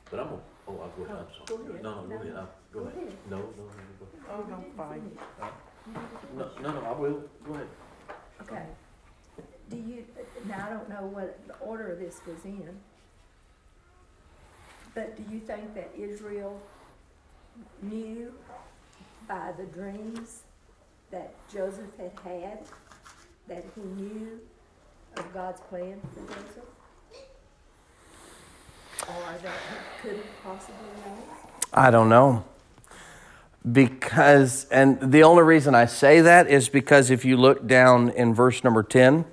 But 0.10 0.20
I'm 0.20 0.26
gonna, 0.28 0.42
oh, 0.68 0.80
I'll 0.82 0.90
go 0.90 1.04
ahead, 1.04 1.18
I'm 1.18 1.48
sorry. 1.48 1.82
No, 1.82 2.02
no, 2.02 2.08
go 2.08 2.16
ahead. 2.16 2.36
I- 2.38 2.46
Go 2.74 2.80
ahead. 2.82 2.94
ahead. 2.98 3.14
No, 3.30 3.38
no, 3.38 3.44
no, 3.44 3.64
go 4.00 4.06
ahead. 4.08 4.48
Oh, 4.48 4.50
no, 4.50 4.64
fine. 4.78 5.12
ahead. 5.42 5.54
No, 6.38 6.50
no, 6.62 6.72
no, 6.82 6.88
I 6.88 6.92
will. 7.00 7.24
Go 7.46 7.54
ahead. 7.54 7.68
Okay. 8.42 8.64
Do 9.72 9.78
you, 9.78 10.06
now 10.48 10.66
I 10.68 10.70
don't 10.70 10.90
know 10.90 11.08
what 11.08 11.40
the 11.48 11.56
order 11.56 11.94
of 11.94 12.00
this 12.00 12.20
was 12.28 12.44
in, 12.44 12.70
but 14.94 15.16
do 15.16 15.24
you 15.34 15.40
think 15.40 15.74
that 15.76 15.92
Israel 15.98 16.62
knew 17.82 18.34
by 19.30 19.54
the 19.58 19.64
dreams 19.64 20.44
that 21.10 21.34
Joseph 21.54 21.86
had 21.98 22.12
had, 22.22 22.60
that 23.48 23.64
he 23.74 23.82
knew 23.82 24.42
of 25.16 25.34
God's 25.34 25.62
plan 25.62 26.02
for 26.14 26.34
Joseph? 26.34 26.66
Or 29.08 29.34
that 29.42 29.54
he 29.70 30.10
could 30.10 30.22
possibly 30.44 30.76
known? 31.06 31.18
I 31.74 31.92
don't 31.92 32.10
know. 32.10 32.44
Because, 33.72 34.66
and 34.70 35.00
the 35.14 35.24
only 35.24 35.44
reason 35.44 35.76
I 35.76 35.86
say 35.86 36.20
that 36.20 36.50
is 36.50 36.68
because 36.68 37.10
if 37.10 37.24
you 37.24 37.38
look 37.38 37.68
down 37.68 38.10
in 38.10 38.34
verse 38.34 38.66
number 38.66 38.84
10, 38.84 39.24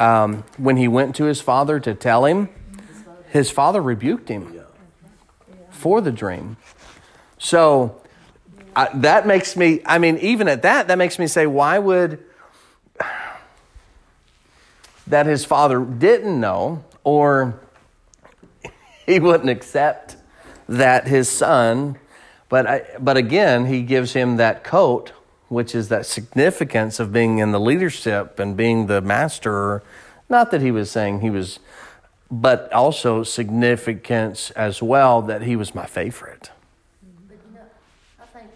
um, 0.00 0.44
when 0.56 0.76
he 0.76 0.88
went 0.88 1.16
to 1.16 1.24
his 1.24 1.40
father 1.40 1.78
to 1.80 1.94
tell 1.94 2.24
him, 2.24 2.48
his 3.30 3.50
father 3.50 3.82
rebuked 3.82 4.28
him 4.28 4.60
for 5.70 6.00
the 6.00 6.12
dream. 6.12 6.56
So 7.38 8.00
I, 8.76 8.90
that 8.94 9.26
makes 9.26 9.56
me, 9.56 9.80
I 9.84 9.98
mean, 9.98 10.18
even 10.18 10.48
at 10.48 10.62
that, 10.62 10.88
that 10.88 10.98
makes 10.98 11.18
me 11.18 11.26
say, 11.26 11.46
why 11.46 11.78
would 11.78 12.24
that 15.06 15.26
his 15.26 15.44
father 15.44 15.84
didn't 15.84 16.40
know 16.40 16.84
or 17.02 17.60
he 19.06 19.20
wouldn't 19.20 19.50
accept 19.50 20.16
that 20.68 21.06
his 21.06 21.28
son, 21.28 21.98
but, 22.48 22.66
I, 22.66 22.82
but 22.98 23.16
again, 23.16 23.66
he 23.66 23.82
gives 23.82 24.12
him 24.12 24.36
that 24.36 24.64
coat, 24.64 25.12
which 25.54 25.74
is 25.74 25.88
that 25.88 26.04
significance 26.04 26.98
of 26.98 27.12
being 27.12 27.38
in 27.38 27.52
the 27.52 27.60
leadership 27.60 28.40
and 28.40 28.56
being 28.56 28.88
the 28.88 29.00
master. 29.00 29.82
Not 30.28 30.50
that 30.50 30.60
he 30.60 30.72
was 30.72 30.90
saying 30.90 31.20
he 31.20 31.30
was, 31.30 31.60
but 32.30 32.70
also 32.72 33.22
significance 33.22 34.50
as 34.50 34.82
well 34.82 35.22
that 35.22 35.42
he 35.42 35.54
was 35.54 35.72
my 35.74 35.86
favorite. 35.86 36.50
But 37.28 37.38
you 37.48 37.54
know, 37.54 37.66
I 38.20 38.26
think 38.26 38.50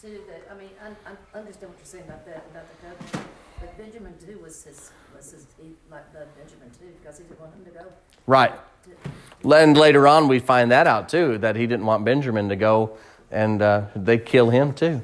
too 0.00 0.20
that, 0.28 0.42
I 0.52 0.54
mean, 0.58 0.68
I, 0.84 1.12
I 1.34 1.38
understand 1.38 1.72
what 1.72 1.78
you're 1.78 1.86
saying 1.86 2.04
about 2.04 2.26
that, 2.26 2.44
about 2.50 2.66
the 2.68 2.86
covenant, 2.86 3.28
but 3.60 3.78
Benjamin 3.78 4.14
too 4.24 4.38
was 4.42 4.64
his, 4.64 4.90
was 5.16 5.32
his, 5.32 5.46
he 5.58 5.72
like 5.90 6.04
loved 6.14 6.36
Benjamin 6.36 6.68
too, 6.78 6.92
because 7.00 7.16
he 7.16 7.24
didn't 7.24 7.40
want 7.40 7.54
him 7.54 7.64
to 7.64 7.70
go 7.70 7.86
Right. 8.26 8.52
And 9.44 9.76
later 9.76 10.06
on, 10.08 10.28
we 10.28 10.38
find 10.38 10.70
that 10.70 10.86
out 10.86 11.08
too, 11.08 11.38
that 11.38 11.56
he 11.56 11.66
didn't 11.66 11.86
want 11.86 12.04
Benjamin 12.04 12.48
to 12.50 12.56
go 12.56 12.96
and 13.30 13.60
uh, 13.60 13.82
they 13.96 14.18
kill 14.18 14.50
him 14.50 14.72
too. 14.72 15.02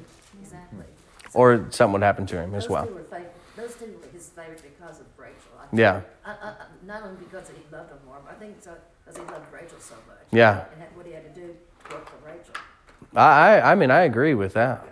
Or 1.34 1.66
something 1.70 1.92
would 1.94 2.02
happen 2.02 2.26
to 2.26 2.36
him 2.40 2.54
as 2.54 2.68
well. 2.68 2.86
two 2.86 2.94
were 2.94 3.00
fav- 3.02 3.24
those 3.56 3.74
two 3.74 3.86
were 4.00 4.08
his 4.12 4.28
favorite 4.30 4.62
because 4.62 5.00
of 5.00 5.06
Rachel. 5.16 5.36
I 5.60 5.66
think. 5.66 5.80
Yeah. 5.80 6.00
I, 6.24 6.30
I, 6.30 6.34
I- 6.48 6.54
not 6.86 7.02
only 7.02 7.16
because 7.22 7.48
he 7.48 7.54
loved 7.74 7.90
her 7.90 7.98
more, 8.06 8.18
but 8.24 8.34
I 8.34 8.38
think 8.38 8.56
it's 8.58 8.66
because 8.66 9.16
he 9.16 9.32
loved 9.32 9.52
Rachel 9.52 9.78
so 9.78 9.94
much. 10.08 10.16
Yeah. 10.32 10.64
And 10.72 10.80
had, 10.82 10.96
what 10.96 11.06
he 11.06 11.12
had 11.12 11.32
to 11.34 11.40
do 11.40 11.54
work 11.90 12.08
for 12.08 12.26
Rachel. 12.26 12.54
I, 13.14 13.56
I, 13.58 13.72
I 13.72 13.74
mean, 13.74 13.90
I 13.90 14.00
agree 14.02 14.34
with 14.34 14.54
that. 14.54 14.86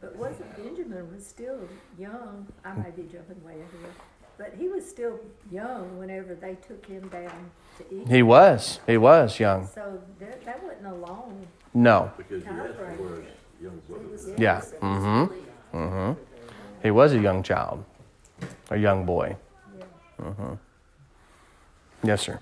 But 0.00 0.16
wasn't 0.16 0.56
Benjamin 0.56 1.12
was 1.14 1.24
still 1.26 1.58
young, 1.98 2.46
I 2.64 2.74
might 2.74 2.96
be 2.96 3.02
jumping 3.02 3.42
way 3.44 3.54
ahead, 3.54 3.92
but 4.36 4.54
he 4.58 4.68
was 4.68 4.88
still 4.88 5.18
young 5.50 5.96
whenever 5.98 6.34
they 6.34 6.56
took 6.56 6.84
him 6.86 7.08
down 7.08 7.50
to 7.78 7.94
Egypt. 7.94 8.10
He 8.10 8.22
was. 8.22 8.80
He 8.86 8.96
was 8.96 9.38
young. 9.38 9.68
So 9.68 10.00
that, 10.18 10.44
that 10.44 10.62
wasn't 10.62 10.86
a 10.86 10.94
long, 10.94 11.46
No. 11.74 12.10
Because 12.16 12.44
you 12.44 12.50
asked 12.50 12.74
for 12.76 12.86
his 12.90 13.24
young 13.62 13.80
brother 13.88 14.06
was. 14.08 14.28
Yeah. 14.38 14.60
Mm-hmm. 14.80 15.34
Mm-hmm. 15.72 16.20
He 16.82 16.90
was 16.90 17.12
a 17.12 17.18
young 17.18 17.42
child, 17.42 17.84
a 18.70 18.76
young 18.76 19.04
boy. 19.04 19.36
yeah. 20.18 20.56
Yes, 22.04 22.22
sir. 22.22 22.40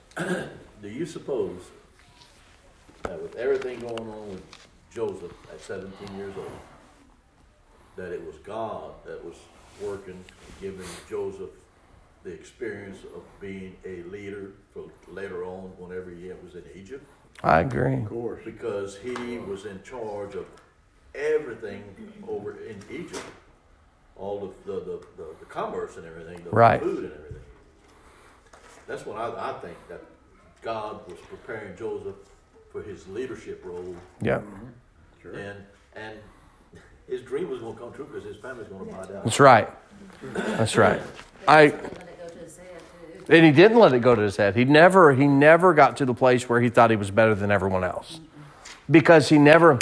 Do 0.83 0.89
you 0.89 1.05
suppose 1.05 1.61
that 3.03 3.21
with 3.21 3.37
everything 3.37 3.81
going 3.81 3.99
on 3.99 4.31
with 4.31 4.43
Joseph 4.93 5.33
at 5.53 5.61
17 5.61 6.17
years 6.17 6.35
old, 6.37 6.51
that 7.97 8.13
it 8.13 8.25
was 8.25 8.37
God 8.37 8.93
that 9.05 9.23
was 9.23 9.37
working, 9.83 10.25
giving 10.61 10.87
Joseph 11.09 11.51
the 12.25 12.31
experience 12.31 12.99
of 13.15 13.23
being 13.41 13.77
a 13.85 14.03
leader 14.05 14.53
for 14.73 14.85
later 15.09 15.45
on 15.45 15.73
whenever 15.79 16.11
he 16.11 16.31
was 16.43 16.55
in 16.55 16.65
Egypt? 16.75 17.05
I 17.43 17.61
agree. 17.61 17.95
Of 17.95 18.09
course. 18.09 18.43
Because 18.45 18.97
he 18.99 19.39
was 19.39 19.65
in 19.67 19.83
charge 19.83 20.35
of 20.35 20.47
everything 21.15 21.83
over 22.29 22.57
in 22.65 22.81
Egypt. 22.91 23.23
All 24.17 24.45
of 24.45 24.53
the, 24.67 24.75
the, 24.75 25.01
the, 25.17 25.29
the 25.41 25.47
commerce 25.47 25.97
and 25.97 26.07
everything, 26.07 26.43
the 26.45 26.51
Right. 26.51 26.81
food 26.81 27.05
and 27.05 27.13
everything. 27.13 27.43
That's 28.87 29.07
what 29.07 29.17
I, 29.17 29.51
I 29.51 29.53
think 29.61 29.77
that 29.89 30.03
God 30.63 31.09
was 31.09 31.19
preparing 31.29 31.77
Joseph 31.77 32.17
for 32.71 32.83
his 32.83 33.07
leadership 33.09 33.63
role, 33.65 33.95
Yep. 34.21 34.45
Sure. 35.23 35.33
and 35.33 35.59
and 35.97 36.17
his 37.09 37.23
dream 37.23 37.51
was 37.51 37.61
going 37.61 37.75
to 37.75 37.81
come 37.81 37.93
true 37.93 38.05
because 38.05 38.25
his 38.25 38.37
family's 38.37 38.69
going 38.69 38.87
to 38.87 38.93
buy 38.95 39.05
down. 39.07 39.23
That's 39.25 39.41
right. 39.41 39.69
That's 40.35 40.77
right. 40.77 41.01
I 41.49 41.67
They 41.69 41.73
let 41.73 41.83
it 41.83 42.19
go 42.23 42.29
to 42.29 42.39
his 42.39 42.57
head 42.59 42.81
too. 43.27 43.33
and 43.35 43.45
he 43.47 43.53
didn't 43.53 43.79
let 43.79 43.93
it 43.93 44.01
go 44.01 44.15
to 44.15 44.23
his 44.23 44.37
head. 44.37 44.55
He 44.55 44.65
never 44.65 45.13
he 45.15 45.27
never 45.27 45.73
got 45.75 45.97
to 45.99 46.05
the 46.05 46.15
place 46.15 46.49
where 46.49 46.61
he 46.61 46.69
thought 46.69 46.91
he 46.91 46.97
was 46.97 47.11
better 47.11 47.35
than 47.35 47.51
everyone 47.51 47.85
else. 47.85 48.21
Because 48.91 49.29
he 49.29 49.39
never 49.39 49.79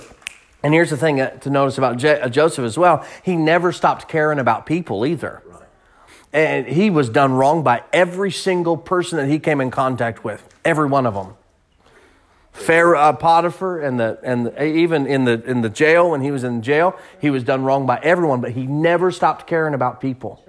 and 0.63 0.75
here's 0.75 0.91
the 0.91 0.97
thing 0.97 1.21
uh, 1.21 1.31
to 1.39 1.51
notice 1.51 1.79
about 1.79 2.05
uh, 2.05 2.29
Joseph 2.29 2.65
as 2.65 2.77
well, 2.77 3.07
he 3.23 3.37
never 3.37 3.73
stopped 3.73 4.09
caring 4.09 4.39
about 4.39 4.67
people 4.67 5.07
either. 5.07 5.43
Right. 5.47 5.63
And 6.33 6.67
he 6.67 6.91
was 6.91 7.09
done 7.09 7.33
wrong 7.33 7.63
by 7.63 7.85
every 7.93 8.31
single 8.31 8.77
person 8.77 9.19
that 9.19 9.29
he 9.29 9.39
came 9.39 9.61
in 9.61 9.71
contact 9.71 10.25
with, 10.25 10.43
every 10.65 10.87
one 10.87 11.07
of 11.07 11.15
them. 11.15 11.35
Pharaoh, 12.53 12.99
uh, 12.99 13.13
Potiphar, 13.13 13.81
and 13.81 14.01
the 14.01 14.19
and 14.25 14.47
the, 14.47 14.65
even 14.65 15.07
in 15.07 15.25
the 15.25 15.41
in 15.45 15.61
the 15.63 15.69
jail 15.69 16.11
when 16.11 16.23
he 16.23 16.33
was 16.33 16.43
in 16.43 16.61
jail, 16.61 16.99
he 17.21 17.31
was 17.31 17.45
done 17.45 17.63
wrong 17.63 17.87
by 17.87 18.01
everyone, 18.03 18.41
but 18.41 18.51
he 18.51 18.67
never 18.67 19.13
stopped 19.13 19.47
caring 19.47 19.75
about 19.75 20.01
people. 20.01 20.45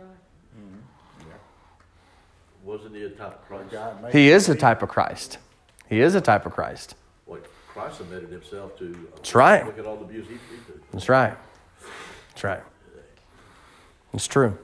Wasn't 2.63 2.95
he 2.95 3.03
a 3.03 3.09
type 3.09 3.33
of 3.33 3.47
Christ? 3.47 4.13
He 4.13 4.31
is 4.31 4.49
a 4.49 4.55
type 4.55 4.81
of 4.81 4.89
Christ. 4.89 5.37
He 5.87 6.01
is 6.01 6.15
a 6.15 6.21
type 6.21 6.45
of 6.45 6.53
Christ. 6.53 6.95
Christ 7.79 7.97
submitted 7.97 8.29
himself 8.29 8.77
to. 8.77 8.91
Uh, 8.91 9.15
That's 9.15 9.35
right. 9.35 9.65
Look 9.65 9.79
at 9.79 9.85
all 9.85 9.95
the 9.95 10.03
abuse 10.03 10.27
he, 10.27 10.33
he 10.33 10.57
took. 10.67 10.91
That's 10.91 11.07
right. 11.07 11.37
That's 12.29 12.43
right. 12.43 12.63
It's 14.13 14.27
true. 14.27 14.57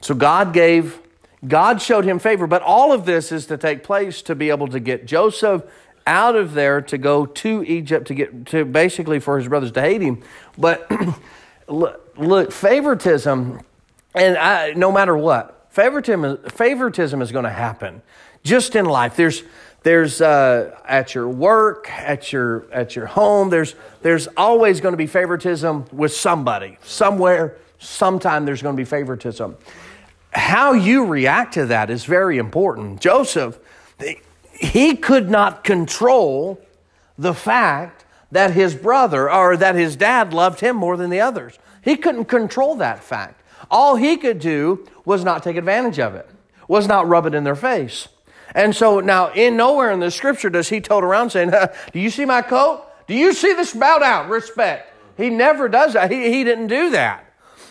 So 0.00 0.14
God 0.14 0.54
gave, 0.54 1.00
God 1.46 1.82
showed 1.82 2.04
him 2.04 2.18
favor, 2.18 2.46
but 2.46 2.62
all 2.62 2.92
of 2.92 3.04
this 3.04 3.30
is 3.30 3.44
to 3.46 3.58
take 3.58 3.82
place 3.82 4.22
to 4.22 4.34
be 4.34 4.48
able 4.48 4.68
to 4.68 4.80
get 4.80 5.06
Joseph 5.06 5.64
out 6.06 6.34
of 6.34 6.54
there 6.54 6.80
to 6.80 6.96
go 6.96 7.26
to 7.26 7.62
Egypt 7.64 8.06
to 8.08 8.14
get 8.14 8.46
to 8.46 8.64
basically 8.64 9.20
for 9.20 9.36
his 9.36 9.46
brothers 9.46 9.70
to 9.72 9.80
hate 9.82 10.00
him. 10.00 10.22
But 10.56 10.90
look, 11.68 12.14
look 12.16 12.52
favoritism, 12.52 13.60
and 14.14 14.38
I, 14.38 14.72
no 14.72 14.90
matter 14.90 15.16
what, 15.16 15.68
favoritism, 15.70 16.38
favoritism 16.48 17.20
is 17.20 17.32
going 17.32 17.44
to 17.44 17.50
happen 17.50 18.00
just 18.42 18.76
in 18.76 18.86
life. 18.86 19.14
There's 19.14 19.44
there's 19.82 20.20
uh, 20.20 20.76
at 20.84 21.14
your 21.14 21.28
work, 21.28 21.90
at 21.90 22.32
your 22.32 22.66
at 22.72 22.94
your 22.94 23.06
home. 23.06 23.50
There's 23.50 23.74
there's 24.02 24.28
always 24.36 24.80
going 24.80 24.92
to 24.92 24.98
be 24.98 25.06
favoritism 25.06 25.86
with 25.92 26.12
somebody, 26.14 26.78
somewhere, 26.82 27.56
sometime. 27.78 28.44
There's 28.44 28.62
going 28.62 28.76
to 28.76 28.80
be 28.80 28.88
favoritism. 28.88 29.56
How 30.30 30.72
you 30.72 31.06
react 31.06 31.54
to 31.54 31.66
that 31.66 31.90
is 31.90 32.04
very 32.04 32.38
important. 32.38 33.00
Joseph, 33.00 33.58
he 34.52 34.96
could 34.96 35.28
not 35.28 35.64
control 35.64 36.60
the 37.18 37.34
fact 37.34 38.04
that 38.30 38.52
his 38.52 38.74
brother 38.74 39.30
or 39.30 39.56
that 39.56 39.74
his 39.74 39.94
dad 39.96 40.32
loved 40.32 40.60
him 40.60 40.76
more 40.76 40.96
than 40.96 41.10
the 41.10 41.20
others. 41.20 41.58
He 41.82 41.96
couldn't 41.96 42.26
control 42.26 42.76
that 42.76 43.02
fact. 43.02 43.42
All 43.70 43.96
he 43.96 44.16
could 44.16 44.38
do 44.38 44.88
was 45.04 45.24
not 45.24 45.42
take 45.42 45.56
advantage 45.56 45.98
of 45.98 46.14
it, 46.14 46.28
was 46.68 46.86
not 46.86 47.06
rub 47.08 47.26
it 47.26 47.34
in 47.34 47.44
their 47.44 47.56
face. 47.56 48.08
And 48.54 48.74
so 48.74 49.00
now, 49.00 49.32
in 49.32 49.56
nowhere 49.56 49.90
in 49.90 50.00
the 50.00 50.10
scripture 50.10 50.50
does 50.50 50.68
he 50.68 50.80
tote 50.80 51.04
around 51.04 51.30
saying, 51.30 51.52
Do 51.92 52.00
you 52.00 52.10
see 52.10 52.24
my 52.24 52.42
coat? 52.42 52.84
Do 53.06 53.14
you 53.14 53.32
see 53.32 53.52
this? 53.52 53.72
Bow 53.74 53.98
down, 53.98 54.28
respect. 54.28 54.92
He 55.16 55.30
never 55.30 55.68
does 55.68 55.94
that. 55.94 56.10
He, 56.10 56.32
he 56.32 56.44
didn't 56.44 56.68
do 56.68 56.90
that. 56.90 57.24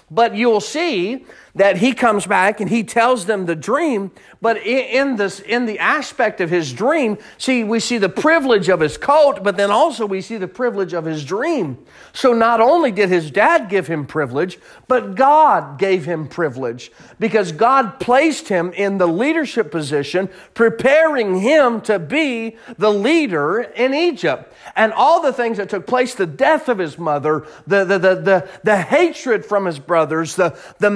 But 0.10 0.36
you'll 0.36 0.62
see 0.62 1.26
that 1.56 1.78
he 1.78 1.94
comes 1.94 2.26
back 2.26 2.62
and 2.62 2.70
he 2.70 2.84
tells 2.84 3.26
them 3.26 3.46
the 3.46 3.56
dream, 3.56 4.12
but 4.42 4.58
in 4.58 5.18
this 5.18 5.40
in 5.40 5.66
the 5.66 5.80
aspect 5.80 6.42
of 6.42 6.50
his 6.50 6.72
dream, 6.72 7.18
see 7.38 7.64
we 7.64 7.80
see 7.80 7.98
the 7.98 8.10
privilege 8.10 8.70
of 8.70 8.80
his 8.80 8.98
coat, 8.98 9.44
but 9.44 9.58
then 9.58 9.70
also 9.70 10.06
we 10.06 10.22
see 10.22 10.38
the 10.38 10.48
privilege 10.48 10.94
of 10.94 11.06
his 11.06 11.26
dream. 11.26 11.78
So 12.14 12.34
not 12.34 12.62
only 12.62 12.92
did 12.92 13.10
his 13.10 13.32
dad 13.32 13.70
give 13.70 13.88
him 13.88 14.06
privilege, 14.06 14.60
but 14.88 15.16
God 15.16 15.78
gave 15.78 16.06
him 16.06 16.28
privilege 16.28 16.92
because 17.20 17.52
God 17.52 18.00
placed 18.00 18.48
him 18.48 18.72
in 18.74 18.98
the 18.98 19.08
leadership 19.08 19.72
position, 19.72 20.30
preparing 20.54 21.40
him 21.40 21.82
to 21.82 22.00
be 22.00 22.58
the 22.78 22.92
leader 22.92 23.62
in 23.62 23.94
Egypt. 23.94 24.54
And 24.76 24.94
all 24.94 25.22
the 25.22 25.34
things 25.34 25.58
that 25.58 25.70
took 25.70 25.86
place, 25.86 26.16
the 26.16 26.26
death 26.26 26.70
of 26.70 26.78
his 26.78 26.98
mother, 26.98 27.46
the, 27.68 27.84
the, 27.84 27.98
the, 27.98 28.16
the, 28.16 28.50
the 28.64 28.78
hatred 28.78 29.46
from 29.46 29.66
his 29.66 29.80
brothers, 29.80 30.36
the, 30.36 30.58
the 30.80 30.90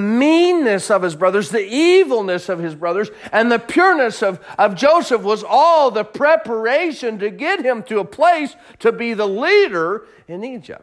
meanness 0.46 0.90
of 0.90 1.02
his 1.02 1.16
brothers, 1.16 1.50
the 1.50 1.66
evilness 1.66 2.48
of 2.48 2.58
his 2.58 2.74
brothers, 2.74 3.10
and 3.32 3.50
the 3.50 3.58
pureness 3.58 4.22
of, 4.22 4.44
of 4.58 4.74
Joseph 4.74 5.22
was 5.22 5.44
all 5.46 5.90
the 5.90 6.04
preparation 6.04 7.18
to 7.18 7.30
get 7.30 7.64
him 7.64 7.82
to 7.84 7.98
a 7.98 8.04
place 8.04 8.54
to 8.80 8.92
be 8.92 9.14
the 9.14 9.26
leader 9.28 10.06
in 10.28 10.44
Egypt. 10.44 10.82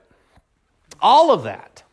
All 1.02 1.32
of 1.32 1.44
that. 1.44 1.84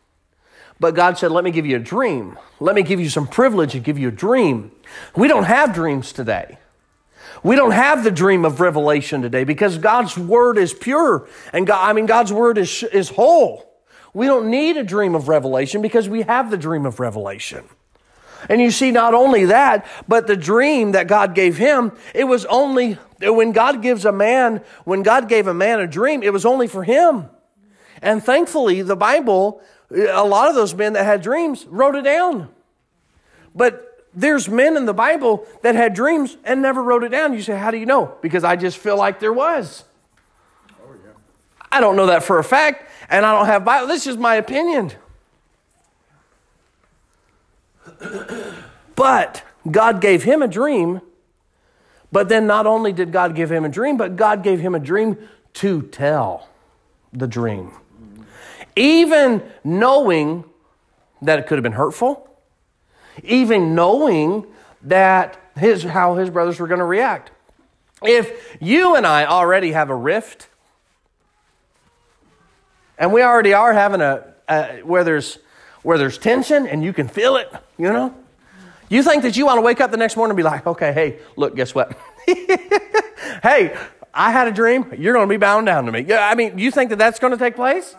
But 0.78 0.94
God 0.94 1.18
said, 1.18 1.30
Let 1.30 1.44
me 1.44 1.50
give 1.50 1.66
you 1.66 1.76
a 1.76 1.80
dream. 1.80 2.38
Let 2.59 2.74
me 2.74 2.83
give 2.83 3.00
you 3.00 3.11
some 3.11 3.26
privilege 3.26 3.74
and 3.74 3.85
give 3.85 3.98
you 3.98 4.09
a 4.09 4.12
dream. 4.12 4.72
We 5.14 5.28
don't 5.28 5.44
have 5.44 5.74
dreams 5.74 6.12
today. 6.12 6.59
We 7.42 7.56
don't 7.56 7.70
have 7.70 8.04
the 8.04 8.11
dream 8.11 8.44
of 8.44 8.61
revelation 8.61 9.22
today 9.22 9.44
because 9.44 9.78
God's 9.78 10.16
word 10.16 10.59
is 10.59 10.74
pure 10.74 11.28
and 11.52 11.66
God, 11.66 11.88
I 11.88 11.92
mean, 11.92 12.06
God's 12.06 12.33
word 12.33 12.59
is, 12.59 12.83
is 12.83 13.09
whole. 13.09 13.69
We 14.12 14.27
don't 14.27 14.51
need 14.51 14.77
a 14.77 14.85
dream 14.85 15.14
of 15.14 15.29
revelation 15.29 15.83
because 15.83 16.09
we 16.09 16.23
have 16.23 16.51
the 16.51 16.57
dream 16.57 16.87
of 16.87 17.01
revelation. 17.01 17.64
And 18.49 18.61
you 18.61 18.70
see, 18.70 18.90
not 18.90 19.14
only 19.14 19.46
that, 19.46 19.87
but 20.09 20.27
the 20.27 20.37
dream 20.37 20.92
that 20.92 21.07
God 21.07 21.35
gave 21.35 21.57
him, 21.57 21.92
it 22.14 22.25
was 22.25 22.46
only 22.46 22.94
when 23.20 23.53
God 23.53 23.83
gives 23.83 24.05
a 24.05 24.12
man, 24.12 24.62
when 24.85 25.03
God 25.03 25.29
gave 25.29 25.46
a 25.46 25.55
man 25.55 25.81
a 25.81 25.87
dream, 25.87 26.23
it 26.23 26.33
was 26.33 26.46
only 26.46 26.66
for 26.66 26.83
him. 26.83 27.29
And 28.01 28.23
thankfully, 28.23 28.81
the 28.83 28.96
Bible, 28.96 29.61
a 29.90 30.25
lot 30.25 30.49
of 30.49 30.55
those 30.55 30.75
men 30.75 30.94
that 30.94 31.05
had 31.05 31.20
dreams 31.20 31.66
wrote 31.66 31.94
it 31.96 32.03
down. 32.03 32.49
But 33.55 34.07
there's 34.14 34.49
men 34.49 34.77
in 34.77 34.87
the 34.87 34.94
Bible 34.94 35.46
that 35.62 35.75
had 35.75 35.94
dreams 35.94 36.37
and 36.44 36.62
never 36.62 36.83
wrote 36.83 37.05
it 37.05 37.11
down. 37.11 37.35
You 37.35 37.42
say, 37.42 37.57
How 37.57 37.70
do 37.70 37.77
you 37.77 37.87
know? 37.87 38.16
Because 38.23 38.42
I 38.42 38.57
just 38.57 38.79
feel 38.79 38.96
like 38.96 39.20
there 39.20 39.33
was. 39.33 39.85
Oh, 40.83 40.94
yeah. 41.05 41.12
I 41.70 41.81
don't 41.81 41.96
know 41.96 42.07
that 42.07 42.23
for 42.23 42.38
a 42.38 42.44
fact, 42.44 42.90
and 43.11 43.27
I 43.27 43.37
don't 43.37 43.46
have 43.46 43.64
Bible. 43.64 43.88
This 43.88 44.07
is 44.07 44.16
my 44.16 44.37
opinion. 44.37 44.92
but 48.94 49.42
God 49.70 50.01
gave 50.01 50.23
him 50.23 50.42
a 50.42 50.49
dream. 50.49 51.01
But 52.12 52.29
then 52.29 52.46
not 52.46 52.66
only 52.66 52.92
did 52.92 53.12
God 53.12 53.35
give 53.35 53.53
him 53.53 53.64
a 53.64 53.68
dream, 53.68 53.96
but 53.96 54.16
God 54.16 54.42
gave 54.42 54.61
him 54.61 54.75
a 54.75 54.81
dream 54.81 55.16
to 55.55 55.83
tell 55.83 56.49
the 57.12 57.27
dream. 57.27 57.73
Even 58.77 59.42
knowing 59.62 60.44
that 61.23 61.38
it 61.38 61.46
could 61.46 61.57
have 61.57 61.62
been 61.62 61.73
hurtful, 61.73 62.29
even 63.23 63.75
knowing 63.75 64.46
that 64.83 65.38
his 65.57 65.83
how 65.83 66.14
his 66.14 66.31
brothers 66.31 66.59
were 66.59 66.66
going 66.66 66.79
to 66.79 66.85
react. 66.85 67.31
If 68.03 68.57
you 68.61 68.96
and 68.96 69.07
I 69.07 69.27
already 69.27 69.73
have 69.73 69.90
a 69.90 69.94
rift, 69.94 70.49
and 73.00 73.12
we 73.12 73.22
already 73.22 73.52
are 73.52 73.72
having 73.72 74.00
a, 74.00 74.24
a 74.48 74.80
where 74.82 75.02
there's 75.02 75.38
where 75.82 75.98
there's 75.98 76.18
tension 76.18 76.68
and 76.68 76.84
you 76.84 76.92
can 76.92 77.08
feel 77.08 77.34
it, 77.36 77.50
you 77.78 77.92
know, 77.92 78.14
you 78.88 79.02
think 79.02 79.22
that 79.22 79.36
you 79.36 79.46
want 79.46 79.56
to 79.56 79.62
wake 79.62 79.80
up 79.80 79.90
the 79.90 79.96
next 79.96 80.16
morning 80.16 80.32
and 80.32 80.36
be 80.36 80.42
like, 80.42 80.66
okay, 80.66 80.92
hey, 80.92 81.18
look, 81.36 81.56
guess 81.56 81.74
what? 81.74 81.98
hey, 82.26 83.76
I 84.12 84.30
had 84.30 84.46
a 84.46 84.52
dream. 84.52 84.92
You're 84.98 85.14
going 85.14 85.26
to 85.26 85.32
be 85.32 85.38
bound 85.38 85.66
down 85.66 85.86
to 85.86 85.92
me. 85.92 86.00
Yeah, 86.00 86.28
I 86.28 86.34
mean, 86.34 86.58
you 86.58 86.70
think 86.70 86.90
that 86.90 86.98
that's 86.98 87.18
going 87.18 87.32
to 87.32 87.38
take 87.38 87.56
place? 87.56 87.96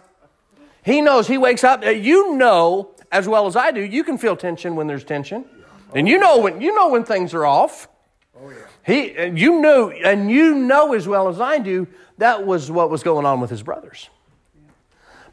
He 0.84 1.02
knows. 1.02 1.28
He 1.28 1.38
wakes 1.38 1.64
up. 1.64 1.84
Uh, 1.84 1.90
you 1.90 2.36
know 2.36 2.92
as 3.12 3.28
well 3.28 3.46
as 3.48 3.56
I 3.56 3.72
do. 3.72 3.82
You 3.82 4.04
can 4.04 4.18
feel 4.18 4.36
tension 4.36 4.76
when 4.76 4.88
there's 4.88 5.04
tension, 5.04 5.46
and 5.94 6.08
you 6.08 6.18
know 6.18 6.40
when 6.40 6.62
you 6.62 6.74
know 6.74 6.90
when 6.90 7.04
things 7.04 7.34
are 7.34 7.46
off. 7.46 7.88
Oh, 8.36 8.52
he, 8.84 9.16
uh, 9.16 9.26
you 9.26 9.62
know, 9.62 9.92
and 9.92 10.32
you 10.32 10.56
know 10.56 10.94
as 10.94 11.08
well 11.08 11.28
as 11.28 11.40
I 11.40 11.60
do 11.60 11.88
that 12.18 12.46
was 12.46 12.72
what 12.72 12.90
was 12.90 13.04
going 13.04 13.26
on 13.26 13.42
with 13.42 13.50
his 13.50 13.62
brothers. 13.62 14.10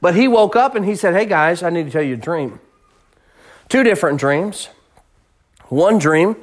But 0.00 0.14
he 0.14 0.28
woke 0.28 0.56
up 0.56 0.74
and 0.74 0.84
he 0.84 0.94
said, 0.94 1.14
"Hey 1.14 1.26
guys, 1.26 1.62
I 1.62 1.70
need 1.70 1.84
to 1.84 1.90
tell 1.90 2.02
you 2.02 2.14
a 2.14 2.18
dream. 2.18 2.60
Two 3.68 3.82
different 3.82 4.18
dreams. 4.18 4.68
One 5.68 5.98
dream, 5.98 6.36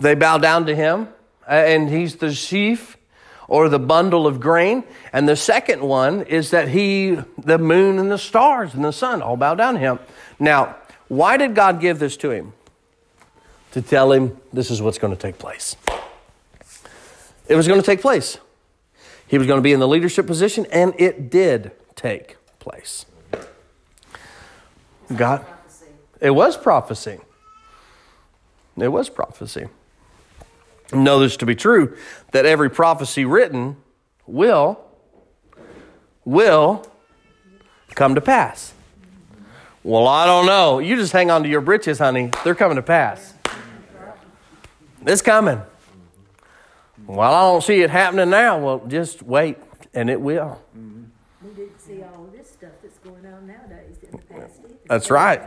they 0.00 0.14
bow 0.14 0.38
down 0.38 0.66
to 0.66 0.74
him, 0.74 1.08
uh, 1.46 1.52
and 1.52 1.88
he's 1.88 2.16
the 2.16 2.32
sheaf." 2.32 2.98
or 3.48 3.70
the 3.70 3.78
bundle 3.78 4.26
of 4.26 4.38
grain. 4.38 4.84
And 5.12 5.26
the 5.26 5.34
second 5.34 5.82
one 5.82 6.22
is 6.24 6.50
that 6.50 6.68
he, 6.68 7.18
the 7.38 7.58
moon 7.58 7.98
and 7.98 8.10
the 8.10 8.18
stars 8.18 8.74
and 8.74 8.84
the 8.84 8.92
sun 8.92 9.22
all 9.22 9.36
bow 9.36 9.54
down 9.54 9.74
to 9.74 9.80
him. 9.80 9.98
Now, 10.38 10.76
why 11.08 11.38
did 11.38 11.54
God 11.54 11.80
give 11.80 11.98
this 11.98 12.16
to 12.18 12.30
him? 12.30 12.52
To 13.72 13.82
tell 13.82 14.12
him 14.12 14.38
this 14.52 14.70
is 14.70 14.80
what's 14.80 14.98
going 14.98 15.14
to 15.14 15.18
take 15.18 15.38
place. 15.38 15.76
It 17.48 17.56
was 17.56 17.66
going 17.66 17.80
to 17.80 17.86
take 17.86 18.02
place. 18.02 18.38
He 19.26 19.38
was 19.38 19.46
going 19.46 19.58
to 19.58 19.62
be 19.62 19.72
in 19.72 19.80
the 19.80 19.88
leadership 19.88 20.26
position, 20.26 20.66
and 20.70 20.94
it 20.98 21.30
did 21.30 21.72
take 21.94 22.36
place. 22.68 23.06
God, 25.14 25.44
it 26.20 26.30
was 26.30 26.56
prophecy. 26.56 27.18
It 28.76 28.88
was 28.88 29.08
prophecy. 29.08 29.68
Know 30.92 31.20
this 31.20 31.38
to 31.38 31.46
be 31.46 31.54
true 31.54 31.96
that 32.32 32.44
every 32.44 32.68
prophecy 32.68 33.24
written 33.24 33.76
will 34.26 34.78
will 36.24 36.86
come 37.94 38.14
to 38.14 38.20
pass. 38.20 38.74
Well, 39.82 40.06
I 40.06 40.26
don't 40.26 40.44
know. 40.44 40.78
You 40.78 40.96
just 40.96 41.12
hang 41.12 41.30
on 41.30 41.42
to 41.44 41.48
your 41.48 41.62
britches, 41.62 41.98
honey. 41.98 42.30
They're 42.44 42.54
coming 42.54 42.76
to 42.76 42.82
pass. 42.82 43.32
It's 45.06 45.22
coming. 45.22 45.62
Well, 47.06 47.32
I 47.32 47.40
don't 47.40 47.64
see 47.64 47.80
it 47.80 47.88
happening 47.88 48.28
now. 48.28 48.58
Well, 48.58 48.82
just 48.86 49.22
wait, 49.22 49.56
and 49.94 50.10
it 50.10 50.20
will 50.20 50.60
see 51.88 52.02
all 52.02 52.28
this 52.36 52.50
stuff 52.50 52.72
that's 52.82 52.98
going 52.98 53.24
on 53.24 53.46
nowadays 53.46 53.62
in 53.62 53.66
the 53.70 53.72
past 53.72 53.96
either. 53.96 53.97
That's 54.88 55.10
right. 55.10 55.42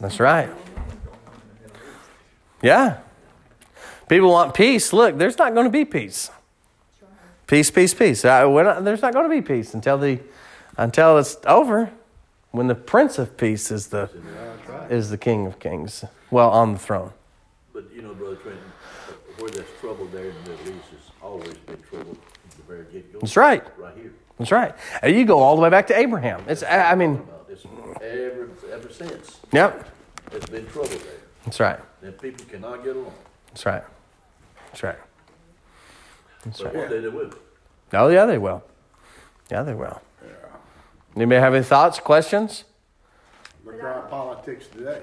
That's 0.00 0.20
right. 0.20 0.50
Yeah. 2.62 2.98
People 4.08 4.30
want 4.30 4.54
peace. 4.54 4.92
Look, 4.92 5.18
there's 5.18 5.38
not 5.38 5.54
going 5.54 5.66
to 5.66 5.70
be 5.70 5.84
peace. 5.84 6.30
Peace, 7.46 7.70
peace, 7.70 7.94
peace. 7.94 8.24
We're 8.24 8.64
not, 8.64 8.84
there's 8.84 9.02
not 9.02 9.12
going 9.12 9.28
to 9.28 9.34
be 9.34 9.42
peace 9.42 9.74
until 9.74 9.98
the 9.98 10.20
until 10.76 11.18
it's 11.18 11.36
over. 11.46 11.90
When 12.50 12.66
the 12.66 12.74
Prince 12.74 13.18
of 13.18 13.36
Peace 13.36 13.70
is 13.70 13.88
the 13.88 14.10
is 14.88 15.10
the 15.10 15.18
King 15.18 15.46
of 15.46 15.58
Kings. 15.58 16.04
Well, 16.30 16.50
on 16.50 16.72
the 16.72 16.78
throne. 16.78 17.12
But 17.78 17.94
you 17.94 18.02
know, 18.02 18.12
Brother 18.12 18.34
Trenton, 18.34 18.72
where 19.38 19.50
there's 19.50 19.68
trouble 19.80 20.06
there 20.06 20.24
in 20.24 20.34
the 20.42 20.50
Middle 20.50 20.68
East 20.70 20.88
has 20.90 21.12
always 21.22 21.54
been 21.58 21.80
trouble 21.82 22.16
from 22.16 22.50
the 22.56 22.62
very 22.66 22.84
get-go. 22.92 23.20
That's 23.20 23.36
right. 23.36 23.62
Right 23.78 23.94
here. 23.96 24.12
That's 24.36 24.50
right. 24.50 24.74
And 25.00 25.14
you 25.14 25.24
go 25.24 25.38
all 25.38 25.54
the 25.54 25.62
way 25.62 25.70
back 25.70 25.86
to 25.86 25.96
Abraham. 25.96 26.42
It's 26.48 26.64
I 26.64 26.90
I 26.90 26.94
mean, 26.96 27.14
About 27.14 27.46
this 27.46 27.64
ever, 28.02 28.50
ever 28.72 28.90
since, 28.90 29.38
yep. 29.52 29.88
there's 30.28 30.46
been 30.46 30.66
trouble 30.66 30.88
there. 30.88 31.20
That's 31.44 31.60
right. 31.60 31.78
And 32.02 32.20
people 32.20 32.44
cannot 32.46 32.82
get 32.82 32.96
along. 32.96 33.14
That's 33.50 33.64
right. 33.64 33.84
That's 34.66 34.82
right. 34.82 34.98
That's 36.44 36.58
But 36.58 36.74
right. 36.74 36.76
one 36.78 36.90
day 36.90 36.98
they 36.98 37.08
will. 37.08 37.30
Oh 37.92 38.08
yeah, 38.08 38.26
they 38.26 38.38
will. 38.38 38.64
Yeah, 39.52 39.62
they 39.62 39.74
will. 39.74 40.02
Anybody 41.14 41.40
have 41.40 41.54
any 41.54 41.62
thoughts, 41.62 42.00
questions? 42.00 42.64
Look 43.64 43.78
at 43.78 43.84
our 43.84 44.02
politics 44.08 44.66
today. 44.66 45.02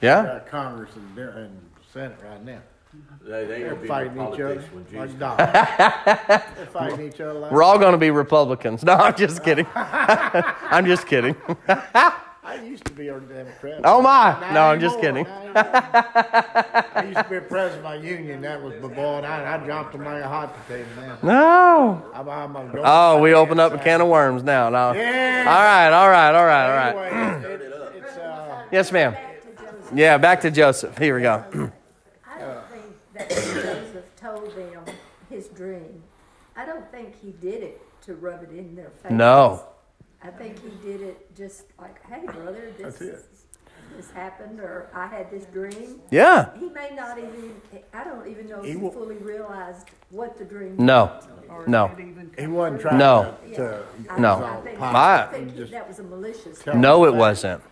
Yeah. 0.00 0.40
Congress 0.50 0.90
and, 0.96 1.18
and 1.18 1.66
Senate 1.96 2.18
right 2.22 2.44
now. 2.44 2.60
They, 3.22 3.30
they 3.30 3.46
They're 3.46 3.68
gonna 3.70 3.80
be 3.80 3.88
fighting 3.88 4.12
each 4.12 4.18
other 4.18 4.54
politics 4.56 4.72
when 4.72 5.00
like 5.00 5.18
dogs. 5.18 5.42
They're 6.56 6.66
fighting 6.66 7.06
each 7.08 7.20
other 7.20 7.32
like 7.32 7.50
We're 7.52 7.62
all 7.62 7.78
going 7.78 7.92
to 7.92 7.98
be 7.98 8.10
Republicans. 8.10 8.82
No, 8.86 8.92
I'm 8.92 9.16
just 9.16 9.42
kidding. 9.42 9.66
I'm 9.74 10.84
just 10.84 11.06
kidding. 11.06 11.34
I 11.68 12.60
used 12.62 12.84
to 12.84 12.92
be 12.92 13.08
a 13.08 13.18
Democrat. 13.18 13.80
Oh 13.84 14.00
my! 14.02 14.38
Not 14.40 14.52
No, 14.52 14.60
I'm 14.66 14.80
just 14.80 14.98
anymore, 14.98 15.24
kidding. 15.24 15.54
not 15.54 15.84
anymore. 15.84 16.84
I 16.94 17.04
used 17.04 17.18
to 17.18 17.26
be 17.28 17.36
a 17.36 17.40
president 17.40 17.78
of 17.78 17.84
my 17.84 17.94
union. 17.96 18.42
That 18.42 18.62
was 18.62 18.74
my 18.80 18.88
boy, 18.88 19.16
and 19.16 19.26
I, 19.26 19.54
I 19.54 19.56
dropped 19.58 19.94
him 19.94 20.04
like 20.04 20.22
a 20.22 20.28
hot 20.28 20.54
potato 20.54 20.86
now. 21.00 21.18
No. 21.22 22.10
I'm, 22.14 22.28
I'm 22.28 22.54
a 22.56 22.82
Oh, 22.84 23.20
we 23.20 23.34
open 23.34 23.58
up 23.58 23.72
a 23.72 23.78
can 23.78 24.00
of 24.00 24.08
worms 24.08 24.44
now. 24.44 24.68
No. 24.68 24.92
Yeah. 24.92 25.44
All 25.48 25.64
right. 25.64 25.90
All 25.90 26.08
right. 26.08 26.34
All 26.34 26.46
right. 26.46 26.70
All 26.70 26.76
right. 26.76 27.12
Anyway, 27.12 27.52
it, 27.52 27.60
it, 27.62 27.72
it's 27.96 28.16
uh, 28.16 28.64
Yes, 28.70 28.92
ma'am. 28.92 29.16
Yeah. 29.92 30.18
Back 30.18 30.42
to 30.42 30.50
Joseph. 30.52 30.96
Here 30.98 31.16
we 31.16 31.22
go. 31.22 31.72
I 33.16 33.22
don't 33.22 33.28
think 33.32 33.54
that 33.54 33.64
Joseph 33.94 34.16
told 34.16 34.54
them 34.56 34.84
his 35.30 35.48
dream. 35.48 36.02
I 36.56 36.64
don't 36.64 36.90
think 36.90 37.14
he 37.20 37.32
did 37.32 37.62
it 37.62 37.80
to 38.02 38.14
rub 38.14 38.42
it 38.42 38.50
in 38.50 38.74
their 38.74 38.90
face. 39.02 39.12
No. 39.12 39.64
I 40.22 40.28
think 40.28 40.62
he 40.62 40.70
did 40.86 41.02
it 41.02 41.34
just 41.36 41.64
like, 41.80 42.04
hey, 42.06 42.24
brother, 42.24 42.72
this 42.78 42.98
That's 42.98 43.00
it. 43.00 43.14
is, 43.14 43.24
this 43.96 44.10
happened 44.10 44.60
or 44.60 44.88
I 44.94 45.06
had 45.06 45.30
this 45.30 45.44
dream. 45.46 46.00
Yeah. 46.10 46.50
He 46.58 46.68
may 46.70 46.90
not 46.96 47.18
even, 47.18 47.54
I 47.92 48.02
don't 48.04 48.26
even 48.26 48.48
know 48.48 48.60
if 48.60 48.64
He 48.64 48.70
he 48.72 48.76
wa- 48.76 48.90
fully 48.90 49.16
realized 49.16 49.88
what 50.10 50.38
the 50.38 50.44
dream. 50.44 50.74
No. 50.78 51.20
No. 51.66 51.88
He 52.38 52.46
wasn't 52.46 52.80
trying 52.80 52.98
No. 52.98 53.36
to, 53.50 53.54
to. 53.56 53.82
I- 54.10 54.18
No. 54.18 54.44
I 54.44 54.60
think- 54.62 54.78
My- 54.80 55.22
I 55.24 55.26
think 55.30 55.54
Just- 55.56 55.72
that 55.72 55.86
was 55.86 55.98
a 55.98 56.02
malicious. 56.04 56.64
No, 56.66 57.04
it 57.04 57.14
wasn't. 57.14 57.62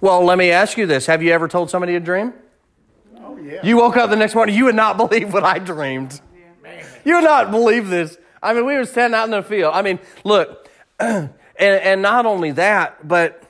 Well, 0.00 0.24
let 0.24 0.36
me 0.36 0.50
ask 0.50 0.76
you 0.76 0.86
this. 0.86 1.06
Have 1.06 1.22
you 1.22 1.32
ever 1.32 1.48
told 1.48 1.70
somebody 1.70 1.94
a 1.94 2.00
dream? 2.00 2.34
Oh, 3.36 3.40
yeah. 3.40 3.60
You 3.64 3.76
woke 3.76 3.96
up 3.96 4.10
the 4.10 4.16
next 4.16 4.34
morning, 4.34 4.54
you 4.54 4.64
would 4.64 4.74
not 4.74 4.96
believe 5.08 5.32
what 5.32 5.44
I 5.44 5.58
dreamed. 5.58 6.20
You 7.04 7.14
would 7.16 7.24
not 7.24 7.50
believe 7.50 7.88
this. 7.88 8.18
I 8.42 8.52
mean, 8.52 8.66
we 8.66 8.76
were 8.76 8.84
standing 8.84 9.16
out 9.16 9.24
in 9.24 9.30
the 9.30 9.42
field. 9.42 9.72
I 9.74 9.82
mean, 9.82 9.98
look, 10.24 10.68
and, 10.98 11.30
and 11.58 12.02
not 12.02 12.26
only 12.26 12.50
that, 12.52 13.06
but 13.06 13.42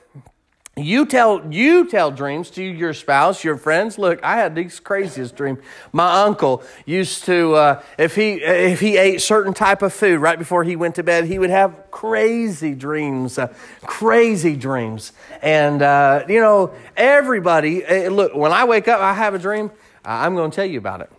you 0.77 1.05
tell 1.05 1.51
you 1.51 1.87
tell 1.87 2.11
dreams 2.11 2.49
to 2.51 2.63
your 2.63 2.93
spouse, 2.93 3.43
your 3.43 3.57
friends. 3.57 3.97
Look, 3.97 4.23
I 4.23 4.37
had 4.37 4.55
these 4.55 4.79
craziest 4.79 5.35
dreams. 5.35 5.59
My 5.91 6.23
uncle 6.23 6.63
used 6.85 7.25
to, 7.25 7.55
uh, 7.55 7.83
if 7.97 8.15
he 8.15 8.33
if 8.33 8.79
he 8.79 8.97
ate 8.97 9.21
certain 9.21 9.53
type 9.53 9.81
of 9.81 9.93
food 9.93 10.19
right 10.19 10.37
before 10.37 10.63
he 10.63 10.75
went 10.75 10.95
to 10.95 11.03
bed, 11.03 11.25
he 11.25 11.39
would 11.39 11.49
have 11.49 11.89
crazy 11.91 12.75
dreams, 12.75 13.37
uh, 13.37 13.53
crazy 13.83 14.55
dreams. 14.55 15.13
And 15.41 15.81
uh, 15.81 16.25
you 16.29 16.39
know, 16.39 16.73
everybody. 16.95 17.85
uh, 17.85 18.09
Look, 18.09 18.35
when 18.35 18.51
I 18.51 18.65
wake 18.65 18.87
up, 18.87 19.01
I 19.01 19.13
have 19.13 19.33
a 19.33 19.39
dream. 19.39 19.71
I'm 20.05 20.35
going 20.35 20.51
to 20.51 20.55
tell 20.55 20.65
you 20.65 20.77
about 20.77 21.01
it. 21.01 21.11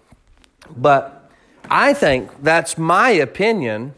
But 0.76 1.30
I 1.70 1.94
think 1.94 2.42
that's 2.42 2.78
my 2.78 3.10
opinion 3.10 3.94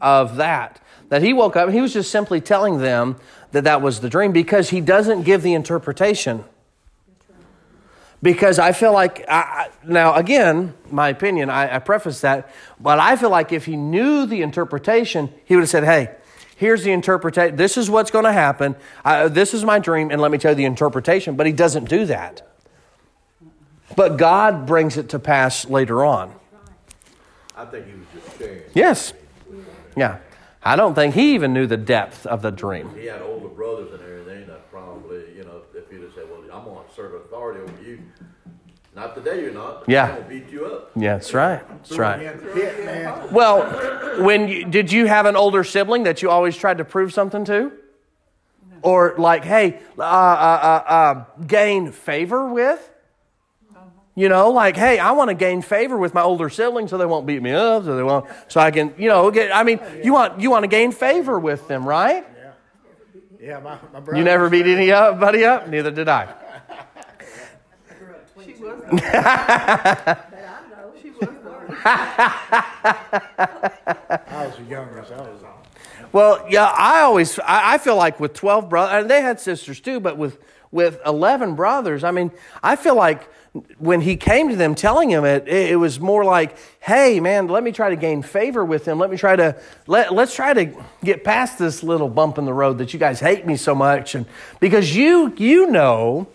of 0.00 0.36
that. 0.36 0.81
That 1.12 1.20
he 1.20 1.34
woke 1.34 1.56
up 1.56 1.66
and 1.66 1.74
he 1.74 1.82
was 1.82 1.92
just 1.92 2.10
simply 2.10 2.40
telling 2.40 2.78
them 2.78 3.16
that 3.50 3.64
that 3.64 3.82
was 3.82 4.00
the 4.00 4.08
dream 4.08 4.32
because 4.32 4.70
he 4.70 4.80
doesn't 4.80 5.24
give 5.24 5.42
the 5.42 5.52
interpretation. 5.52 6.42
Because 8.22 8.58
I 8.58 8.72
feel 8.72 8.94
like, 8.94 9.22
I, 9.28 9.34
I- 9.34 9.68
now 9.84 10.14
again, 10.14 10.72
my 10.90 11.10
opinion, 11.10 11.50
I, 11.50 11.76
I 11.76 11.78
preface 11.80 12.22
that, 12.22 12.50
but 12.80 12.98
I 12.98 13.16
feel 13.16 13.28
like 13.28 13.52
if 13.52 13.66
he 13.66 13.76
knew 13.76 14.24
the 14.24 14.40
interpretation, 14.40 15.28
he 15.44 15.54
would 15.54 15.60
have 15.60 15.68
said, 15.68 15.84
hey, 15.84 16.12
here's 16.56 16.82
the 16.82 16.92
interpretation. 16.92 17.56
This 17.56 17.76
is 17.76 17.90
what's 17.90 18.10
going 18.10 18.24
to 18.24 18.32
happen. 18.32 18.74
Uh, 19.04 19.28
this 19.28 19.52
is 19.52 19.66
my 19.66 19.78
dream, 19.80 20.10
and 20.10 20.18
let 20.18 20.30
me 20.30 20.38
tell 20.38 20.52
you 20.52 20.56
the 20.56 20.64
interpretation. 20.64 21.36
But 21.36 21.44
he 21.44 21.52
doesn't 21.52 21.90
do 21.90 22.06
that. 22.06 22.40
But 23.96 24.16
God 24.16 24.64
brings 24.64 24.96
it 24.96 25.10
to 25.10 25.18
pass 25.18 25.66
later 25.66 26.06
on. 26.06 26.34
I 27.54 27.66
think 27.66 27.84
he 27.86 27.92
was 27.92 28.24
just 28.24 28.38
sharing. 28.38 28.62
Yes. 28.72 29.12
Yeah. 29.94 30.16
I 30.64 30.76
don't 30.76 30.94
think 30.94 31.14
he 31.14 31.34
even 31.34 31.52
knew 31.52 31.66
the 31.66 31.76
depth 31.76 32.24
of 32.26 32.42
the 32.42 32.50
dream. 32.50 32.94
He 32.94 33.06
had 33.06 33.20
older 33.20 33.48
brothers 33.48 33.92
and 33.92 34.02
everything 34.02 34.46
that 34.46 34.70
probably, 34.70 35.34
you 35.36 35.44
know, 35.44 35.62
if 35.74 35.90
he'd 35.90 36.02
have 36.02 36.14
said, 36.14 36.24
well, 36.30 36.40
I'm 36.52 36.64
going 36.64 36.84
to 36.84 36.92
assert 36.92 37.16
authority 37.16 37.60
over 37.60 37.82
you. 37.82 37.98
Not 38.94 39.14
today, 39.14 39.40
you're 39.40 39.52
not. 39.52 39.88
Yeah. 39.88 40.16
I'm 40.16 40.28
beat 40.28 40.50
you 40.50 40.66
up. 40.66 40.90
Yeah, 40.94 41.14
that's 41.14 41.32
right. 41.32 41.66
That's 41.66 41.98
right. 41.98 42.22
in 42.22 42.36
the 42.36 42.52
pit, 42.52 42.84
man. 42.84 43.32
Well, 43.32 44.22
when 44.22 44.48
you, 44.48 44.66
did 44.66 44.92
you 44.92 45.06
have 45.06 45.24
an 45.24 45.34
older 45.34 45.64
sibling 45.64 46.02
that 46.02 46.20
you 46.20 46.30
always 46.30 46.56
tried 46.56 46.78
to 46.78 46.84
prove 46.84 47.12
something 47.12 47.44
to? 47.46 47.72
Or 48.82 49.14
like, 49.16 49.44
hey, 49.44 49.80
uh, 49.98 50.02
uh, 50.02 50.04
uh, 50.04 50.90
uh, 50.90 51.24
gain 51.46 51.90
favor 51.90 52.52
with? 52.52 52.90
You 54.14 54.28
know, 54.28 54.50
like, 54.50 54.76
hey, 54.76 54.98
I 54.98 55.12
want 55.12 55.28
to 55.30 55.34
gain 55.34 55.62
favor 55.62 55.96
with 55.96 56.12
my 56.12 56.20
older 56.20 56.50
siblings 56.50 56.90
so 56.90 56.98
they 56.98 57.06
won't 57.06 57.26
beat 57.26 57.40
me 57.42 57.52
up, 57.52 57.84
so 57.84 57.96
they 57.96 58.02
won't, 58.02 58.26
so 58.46 58.60
I 58.60 58.70
can, 58.70 58.94
you 58.98 59.08
know, 59.08 59.30
get. 59.30 59.56
I 59.56 59.62
mean, 59.62 59.80
you 60.04 60.12
want 60.12 60.38
you 60.38 60.50
want 60.50 60.64
to 60.64 60.68
gain 60.68 60.92
favor 60.92 61.38
with 61.40 61.66
them, 61.66 61.88
right? 61.88 62.26
Yeah, 63.40 63.58
my, 63.58 63.78
my 63.92 64.00
brother. 64.00 64.18
You 64.18 64.24
never 64.24 64.50
beat 64.50 64.66
anybody 64.66 64.92
up. 64.92 65.18
buddy, 65.18 65.44
up. 65.44 65.68
Neither 65.68 65.90
did 65.90 66.08
I. 66.08 66.28
She 68.44 68.52
was, 68.52 68.80
But 68.90 69.04
I 69.04 70.16
know. 70.70 70.92
she 71.00 71.10
was 71.10 71.28
the 71.42 71.50
I 74.28 74.46
was 74.46 74.56
the 74.56 74.64
youngest. 74.64 75.12
I 75.12 75.20
was 75.22 75.42
on. 75.42 75.52
Well, 76.12 76.44
yeah, 76.48 76.66
I 76.66 77.00
always 77.00 77.38
I, 77.40 77.74
I 77.74 77.78
feel 77.78 77.96
like 77.96 78.20
with 78.20 78.34
twelve 78.34 78.68
brothers, 78.68 79.02
and 79.02 79.10
they 79.10 79.22
had 79.22 79.40
sisters 79.40 79.80
too, 79.80 80.00
but 80.00 80.16
with 80.18 80.38
with 80.70 81.00
eleven 81.06 81.54
brothers, 81.54 82.04
I 82.04 82.10
mean, 82.10 82.30
I 82.62 82.76
feel 82.76 82.94
like 82.94 83.28
when 83.78 84.00
he 84.00 84.16
came 84.16 84.48
to 84.48 84.56
them 84.56 84.74
telling 84.74 85.10
him 85.10 85.24
it, 85.24 85.46
it, 85.46 85.78
was 85.78 86.00
more 86.00 86.24
like, 86.24 86.56
hey, 86.80 87.20
man, 87.20 87.48
let 87.48 87.62
me 87.62 87.70
try 87.70 87.90
to 87.90 87.96
gain 87.96 88.22
favor 88.22 88.64
with 88.64 88.86
him. 88.88 88.98
Let 88.98 89.10
me 89.10 89.18
try 89.18 89.36
to 89.36 89.60
let 89.86 90.14
let's 90.14 90.34
try 90.34 90.54
to 90.54 90.72
get 91.04 91.22
past 91.22 91.58
this 91.58 91.82
little 91.82 92.08
bump 92.08 92.38
in 92.38 92.46
the 92.46 92.54
road 92.54 92.78
that 92.78 92.94
you 92.94 92.98
guys 92.98 93.20
hate 93.20 93.46
me 93.46 93.56
so 93.56 93.74
much, 93.74 94.14
and 94.14 94.24
because 94.58 94.96
you 94.96 95.34
you 95.36 95.70
know, 95.70 96.28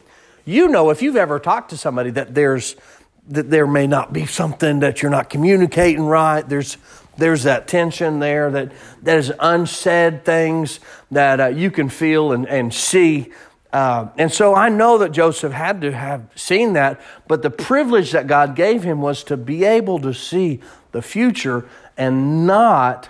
you 0.45 0.67
know, 0.67 0.91
if 0.91 1.01
you've 1.01 1.15
ever 1.15 1.39
talked 1.39 1.71
to 1.71 1.77
somebody 1.77 2.12
that 2.12 2.36
there's 2.36 2.75
that 3.30 3.49
there 3.49 3.67
may 3.67 3.88
not 3.88 4.13
be 4.13 4.25
something 4.25 4.80
that 4.80 5.01
you're 5.01 5.12
not 5.12 5.30
communicating 5.30 6.06
right. 6.06 6.47
There's 6.47 6.77
there's 7.17 7.43
that 7.43 7.67
tension 7.67 8.19
there 8.19 8.51
that 8.51 8.71
there's 9.01 9.32
unsaid 9.39 10.23
things 10.23 10.80
that 11.10 11.39
uh, 11.39 11.47
you 11.47 11.71
can 11.71 11.89
feel 11.89 12.32
and, 12.32 12.47
and 12.47 12.73
see. 12.73 13.32
Uh, 13.78 14.10
and 14.18 14.34
so 14.34 14.56
I 14.56 14.70
know 14.70 14.98
that 14.98 15.12
Joseph 15.12 15.54
had 15.54 15.82
to 15.82 15.92
have 15.92 16.32
seen 16.34 16.74
that, 16.74 17.00
but 17.28 17.44
the 17.44 17.52
privilege 17.52 18.12
that 18.13 18.26
God 18.26 18.56
gave 18.56 18.82
him 18.82 19.04
was 19.04 19.24
to 19.26 19.38
be 19.38 19.66
able 19.66 20.00
to 20.00 20.16
see 20.16 20.62
the 20.94 21.04
future 21.04 21.70
and 21.96 22.48
not 22.48 23.10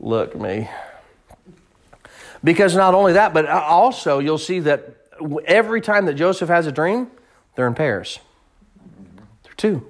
look 0.00 0.34
me. 0.34 0.70
Because 2.42 2.74
not 2.74 2.94
only 2.94 3.12
that, 3.12 3.34
but 3.34 3.44
also 3.46 4.18
you'll 4.18 4.38
see 4.38 4.60
that 4.60 4.96
every 5.44 5.82
time 5.82 6.06
that 6.06 6.14
Joseph 6.14 6.48
has 6.48 6.66
a 6.66 6.72
dream, 6.72 7.10
they're 7.54 7.66
in 7.66 7.74
pairs. 7.74 8.20
They're 9.42 9.52
two. 9.58 9.86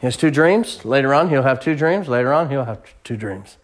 He 0.00 0.06
has 0.06 0.16
two 0.16 0.30
dreams. 0.30 0.86
Later 0.86 1.12
on, 1.12 1.28
he'll 1.28 1.42
have 1.42 1.60
two 1.60 1.76
dreams. 1.76 2.08
Later 2.08 2.32
on, 2.32 2.48
he'll 2.48 2.64
have 2.64 2.80
two 3.04 3.18
dreams. 3.18 3.58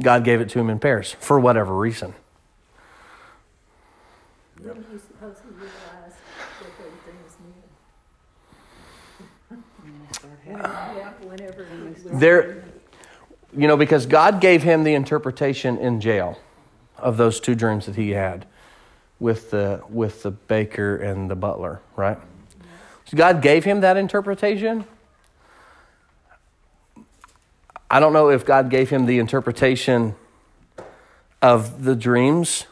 God 0.00 0.24
gave 0.24 0.40
it 0.40 0.48
to 0.48 0.58
him 0.58 0.70
in 0.70 0.78
pairs 0.78 1.14
for 1.20 1.38
whatever 1.38 1.76
reason. 1.76 2.14
When 4.66 4.82
do 4.82 4.92
you 4.92 4.98
suppose 4.98 5.36
he 5.44 5.48
realized 5.54 6.16
that 6.60 6.72
everything 6.80 7.16
was 7.24 7.36
new? 9.46 10.98
Yeah, 10.98 11.12
whenever. 11.22 11.66
There, 12.18 12.64
you 13.56 13.68
know, 13.68 13.76
because 13.76 14.06
God 14.06 14.40
gave 14.40 14.64
him 14.64 14.82
the 14.82 14.94
interpretation 14.94 15.78
in 15.78 16.00
jail 16.00 16.40
of 16.98 17.16
those 17.16 17.38
two 17.38 17.54
dreams 17.54 17.86
that 17.86 17.94
he 17.94 18.10
had 18.10 18.44
with 19.20 19.52
the 19.52 19.82
with 19.88 20.24
the 20.24 20.32
baker 20.32 20.96
and 20.96 21.30
the 21.30 21.36
butler, 21.36 21.80
right? 21.94 22.18
So 23.04 23.16
God 23.16 23.42
gave 23.42 23.62
him 23.62 23.82
that 23.82 23.96
interpretation. 23.96 24.84
I 27.88 28.00
don't 28.00 28.12
know 28.12 28.30
if 28.30 28.44
God 28.44 28.68
gave 28.68 28.90
him 28.90 29.06
the 29.06 29.20
interpretation 29.20 30.16
of 31.40 31.84
the 31.84 31.94
dreams 31.94 32.66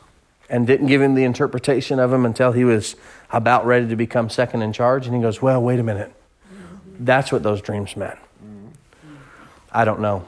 and 0.48 0.66
didn't 0.66 0.86
give 0.86 1.00
him 1.00 1.14
the 1.14 1.24
interpretation 1.24 1.98
of 1.98 2.12
him 2.12 2.26
until 2.26 2.52
he 2.52 2.64
was 2.64 2.96
about 3.30 3.64
ready 3.66 3.88
to 3.88 3.96
become 3.96 4.28
second 4.30 4.62
in 4.62 4.72
charge. 4.72 5.06
And 5.06 5.14
he 5.16 5.22
goes, 5.22 5.40
Well, 5.40 5.62
wait 5.62 5.80
a 5.80 5.82
minute. 5.82 6.12
That's 6.98 7.32
what 7.32 7.42
those 7.42 7.60
dreams 7.60 7.96
meant. 7.96 8.18
I 9.72 9.84
don't 9.84 10.00
know. 10.00 10.24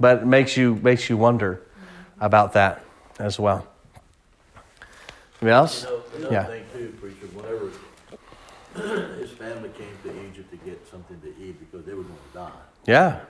But 0.00 0.22
it 0.22 0.26
makes 0.26 0.56
you, 0.56 0.74
makes 0.76 1.08
you 1.08 1.16
wonder 1.16 1.62
about 2.20 2.54
that 2.54 2.84
as 3.18 3.38
well. 3.38 3.66
Anybody 5.40 5.52
else? 5.54 5.84
You 5.84 5.90
know, 5.90 6.02
another 6.16 6.34
Yeah. 6.34 6.44
thing 6.44 6.64
too, 6.72 6.96
preacher, 7.00 7.26
whenever 7.34 7.70
his 9.20 9.30
family 9.30 9.70
came 9.70 9.94
to 10.02 10.26
Egypt 10.28 10.50
to 10.50 10.56
get 10.58 10.84
something 10.88 11.20
to 11.20 11.28
eat 11.40 11.58
because 11.60 11.86
they 11.86 11.94
were 11.94 12.02
going 12.02 12.18
to 12.32 12.38
die. 12.38 12.50
Yeah. 12.86 13.20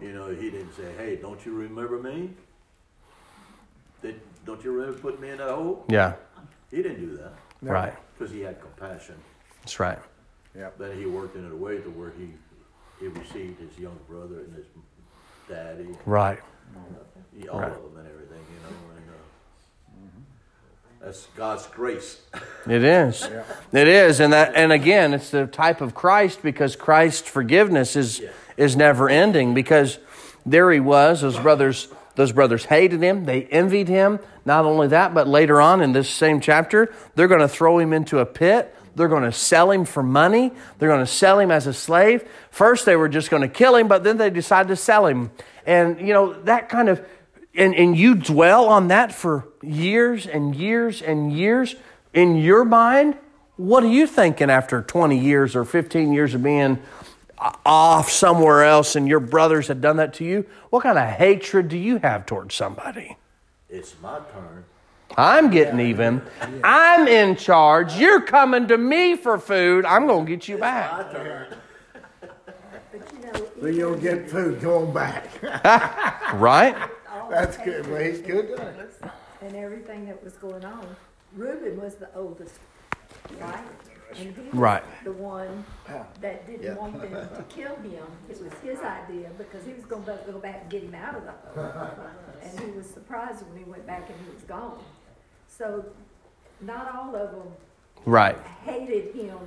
You 0.00 0.12
know, 0.12 0.28
he 0.28 0.50
didn't 0.50 0.74
say, 0.74 0.92
"Hey, 0.98 1.16
don't 1.16 1.44
you 1.46 1.54
remember 1.54 1.98
me? 1.98 2.30
Don't 4.44 4.62
you 4.64 4.72
remember 4.72 4.98
putting 4.98 5.20
me 5.20 5.30
in 5.30 5.38
that 5.38 5.48
hole?" 5.50 5.84
Yeah. 5.88 6.14
He 6.70 6.78
didn't 6.82 7.00
do 7.00 7.16
that 7.18 7.32
Right. 7.60 7.94
because 8.18 8.32
he 8.32 8.40
had 8.40 8.60
compassion. 8.60 9.14
That's 9.60 9.78
right. 9.78 9.98
Yeah. 10.56 10.70
Then 10.78 10.96
he 10.98 11.06
worked 11.06 11.36
in 11.36 11.44
it 11.46 11.52
a 11.52 11.56
way 11.56 11.78
to 11.78 11.90
where 11.90 12.12
he 12.18 12.32
he 13.00 13.08
received 13.08 13.60
his 13.60 13.76
young 13.78 13.98
brother 14.08 14.40
and 14.40 14.54
his 14.54 14.66
daddy, 15.48 15.88
Right. 16.06 16.38
he, 17.36 17.48
all 17.48 17.60
Right. 17.60 17.70
of 17.72 17.82
them 17.82 17.96
and 17.98 18.06
everything. 18.08 18.38
You 18.38 18.70
know, 18.70 18.76
and 18.96 19.10
uh, 21.02 21.04
that's 21.04 21.26
God's 21.36 21.66
grace. 21.66 22.20
It 22.68 22.84
is. 22.84 23.28
It 23.72 23.88
is, 23.88 24.20
and 24.20 24.32
that, 24.34 24.52
and 24.54 24.70
again, 24.70 25.14
it's 25.14 25.30
the 25.30 25.46
type 25.46 25.80
of 25.80 25.94
Christ 25.94 26.42
because 26.42 26.76
Christ's 26.76 27.28
forgiveness 27.28 27.96
is 27.96 28.22
is 28.56 28.76
never 28.76 29.08
ending. 29.08 29.54
Because 29.54 29.98
there 30.44 30.70
he 30.70 30.78
was, 30.80 31.22
those 31.22 31.38
brothers, 31.38 31.88
those 32.14 32.32
brothers 32.32 32.64
hated 32.64 33.02
him, 33.02 33.24
they 33.24 33.44
envied 33.44 33.88
him. 33.88 34.18
Not 34.44 34.64
only 34.64 34.88
that, 34.88 35.14
but 35.14 35.28
later 35.28 35.60
on 35.60 35.80
in 35.80 35.92
this 35.92 36.10
same 36.10 36.40
chapter, 36.40 36.92
they're 37.14 37.28
going 37.28 37.40
to 37.40 37.48
throw 37.48 37.78
him 37.78 37.92
into 37.92 38.18
a 38.18 38.26
pit. 38.26 38.74
They're 38.94 39.08
going 39.08 39.22
to 39.22 39.32
sell 39.32 39.70
him 39.70 39.84
for 39.84 40.02
money. 40.02 40.52
They're 40.78 40.88
going 40.88 41.04
to 41.04 41.10
sell 41.10 41.38
him 41.38 41.50
as 41.50 41.66
a 41.66 41.72
slave. 41.72 42.28
First, 42.50 42.84
they 42.84 42.96
were 42.96 43.08
just 43.08 43.30
going 43.30 43.42
to 43.42 43.48
kill 43.48 43.76
him, 43.76 43.88
but 43.88 44.04
then 44.04 44.18
they 44.18 44.30
decided 44.30 44.68
to 44.68 44.76
sell 44.76 45.06
him. 45.06 45.30
And 45.64 46.00
you 46.00 46.12
know 46.12 46.34
that 46.42 46.68
kind 46.68 46.88
of, 46.88 47.04
and 47.54 47.74
and 47.74 47.96
you 47.96 48.16
dwell 48.16 48.68
on 48.68 48.88
that 48.88 49.12
for 49.12 49.48
years 49.62 50.26
and 50.26 50.54
years 50.54 51.00
and 51.00 51.32
years 51.32 51.74
in 52.12 52.36
your 52.36 52.64
mind, 52.64 53.16
what 53.56 53.84
are 53.84 53.88
you 53.88 54.06
thinking 54.06 54.50
after 54.50 54.82
20 54.82 55.18
years 55.18 55.54
or 55.54 55.64
15 55.64 56.12
years 56.12 56.34
of 56.34 56.42
being 56.42 56.78
off 57.64 58.10
somewhere 58.10 58.64
else 58.64 58.96
and 58.96 59.08
your 59.08 59.20
brothers 59.20 59.68
had 59.68 59.80
done 59.80 59.96
that 59.96 60.14
to 60.14 60.24
you? 60.24 60.46
What 60.70 60.82
kind 60.82 60.98
of 60.98 61.08
hatred 61.08 61.68
do 61.68 61.76
you 61.78 61.98
have 61.98 62.26
towards 62.26 62.54
somebody? 62.54 63.16
It's 63.68 63.94
my 64.02 64.18
turn. 64.32 64.64
I'm 65.16 65.50
getting 65.50 65.80
even. 65.80 66.22
I'm 66.64 67.06
in 67.06 67.36
charge. 67.36 67.96
You're 67.96 68.22
coming 68.22 68.68
to 68.68 68.78
me 68.78 69.16
for 69.16 69.38
food. 69.38 69.84
I'm 69.84 70.06
going 70.06 70.24
to 70.26 70.32
get 70.32 70.48
you 70.48 70.58
back. 70.58 70.92
My 70.92 71.12
turn. 71.12 71.46
You 72.92 73.32
know, 73.32 73.46
Then 73.60 73.74
you'll 73.74 73.96
get 73.96 74.30
food 74.30 74.60
going 74.60 74.92
back. 74.92 75.28
Right? 76.34 76.74
That's 77.28 77.58
good. 77.58 77.86
Well, 77.86 78.02
he's 78.02 78.20
good 78.20 78.50
at 78.52 78.66
it. 78.68 79.00
papers 79.00 79.10
And 79.42 79.56
everything 79.56 80.06
that 80.06 80.22
was 80.22 80.34
going 80.34 80.64
on, 80.64 80.96
Reuben 81.36 81.80
was 81.80 81.94
the 81.96 82.08
oldest, 82.14 82.54
right? 83.40 83.64
And 84.18 84.34
he 84.36 84.42
was 84.42 84.54
Right. 84.54 84.82
the 85.04 85.12
one 85.12 85.64
that 86.20 86.42
Yeah. 86.48 86.56
didn't 86.56 86.76
want 86.78 87.00
them 87.00 87.10
to 87.12 87.42
kill 87.48 87.74
him. 87.76 88.04
It 88.28 88.42
was 88.42 88.52
his 88.62 88.80
idea 88.80 89.30
because 89.38 89.64
he 89.64 89.72
was 89.74 89.84
gonna 89.86 90.04
go 90.26 90.38
back 90.38 90.62
and 90.62 90.70
get 90.70 90.82
him 90.84 90.94
out 90.94 91.14
of 91.16 91.24
the 91.24 91.32
hole. 91.60 91.88
And 92.42 92.60
he 92.60 92.70
was 92.72 92.86
surprised 92.90 93.46
when 93.48 93.56
he 93.56 93.64
went 93.64 93.86
back 93.86 94.08
and 94.10 94.18
he 94.26 94.32
was 94.34 94.42
gone. 94.42 94.78
So 95.48 95.84
not 96.60 96.92
all 96.94 97.14
of 97.14 97.30
them 97.30 97.52
Right. 98.04 98.36
hated 98.64 99.14
him 99.14 99.38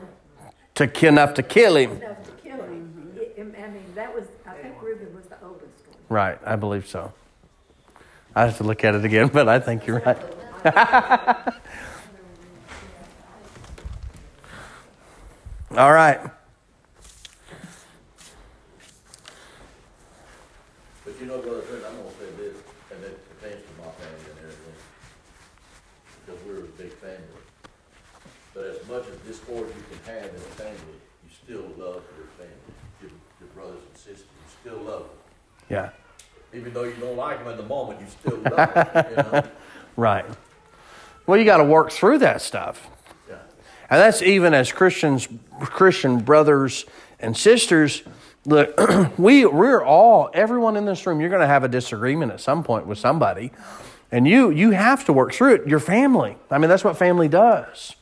To 0.76 0.88
ki- 0.88 1.08
enough 1.08 1.34
to 1.36 1.44
kill 1.44 1.76
him. 1.78 1.92
enough 1.92 2.24
to 2.24 2.32
kill 2.32 2.62
him. 2.64 3.12
Mm-hmm. 3.14 3.18
It- 3.20 3.56
I 3.62 3.68
mean, 3.70 3.84
that 3.96 4.14
was, 4.16 4.26
I 4.48 4.54
think 4.54 4.82
Reuben 4.82 5.14
was 5.16 5.26
the 5.26 5.36
oldest 5.44 5.88
one. 5.88 5.98
Right. 6.10 6.38
I 6.46 6.56
believe 6.56 6.88
so. 6.88 7.12
I 8.36 8.46
have 8.46 8.58
to 8.58 8.64
look 8.64 8.84
at 8.84 8.96
it 8.96 9.04
again, 9.06 9.28
but 9.34 9.48
I 9.50 9.60
think 9.60 9.86
you're 9.88 10.00
right. 10.00 10.18
All 15.78 15.92
right. 15.92 16.22
But 21.04 21.20
you 21.20 21.26
know, 21.26 21.40
Brother 21.40 21.64
I'm 21.86 21.98
gonna 21.98 22.10
say 22.18 22.32
this, 22.38 22.56
and 22.92 23.04
it 23.04 23.20
pertains 23.30 23.62
to 23.62 23.84
my 23.84 23.92
family 23.92 24.32
and 24.32 24.40
everything. 24.40 24.74
Because 26.26 26.42
we're 26.46 26.60
a 26.60 26.68
big 26.78 26.94
family. 26.94 27.20
But 28.54 28.64
as 28.68 28.88
much 28.88 29.04
as 29.10 29.18
discord 29.28 29.68
you 29.68 29.84
can 29.90 30.16
have 30.16 30.30
in 30.30 30.36
a 30.36 30.54
family, 30.56 30.96
you 31.26 31.30
still 31.44 31.68
love 31.78 32.04
your 32.16 32.28
family, 32.38 32.74
your, 33.02 33.12
your 33.42 33.50
brothers 33.54 33.82
and 33.86 33.98
sisters, 33.98 34.22
you 34.22 34.72
still 34.72 34.78
love 34.78 35.02
them. 35.02 35.10
Yeah. 35.70 35.90
Even 36.54 36.74
though 36.74 36.86
you 36.86 36.94
don't 36.94 37.18
like 37.18 37.40
them 37.40 37.50
in 37.50 37.58
the 37.58 37.64
moment, 37.64 38.00
you 38.00 38.08
still 38.08 38.38
love 38.56 38.74
them, 38.74 39.06
you 39.10 39.16
know? 39.18 39.44
Right. 39.98 40.26
Well, 41.28 41.38
you 41.38 41.44
got 41.44 41.58
to 41.58 41.66
work 41.66 41.92
through 41.92 42.20
that 42.20 42.42
stuff. 42.42 42.90
And 43.90 44.02
that's 44.02 44.22
even 44.22 44.54
as 44.54 44.72
Christians, 44.72 45.28
Christian 45.60 46.20
brothers 46.20 46.86
and 47.20 47.36
sisters. 47.38 48.04
Look, 48.46 48.80
we 49.18 49.46
we're 49.46 49.84
all 49.84 50.30
everyone 50.34 50.76
in 50.78 50.86
this 50.86 51.06
room. 51.06 51.20
You're 51.20 51.30
going 51.30 51.42
to 51.42 51.48
have 51.48 51.64
a 51.64 51.68
disagreement 51.68 52.32
at 52.32 52.42
some 52.42 52.64
point 52.64 52.88
with 52.88 52.98
somebody, 52.98 53.52
and 54.12 54.28
you 54.28 54.50
you 54.50 54.72
have 54.72 55.06
to 55.06 55.14
work 55.14 55.34
through 55.34 55.56
it. 55.56 55.68
Your 55.68 55.80
family. 55.80 56.38
I 56.50 56.58
mean, 56.58 56.70
that's 56.70 56.84
what 56.84 56.98
family 56.98 57.28
does. 57.28 57.96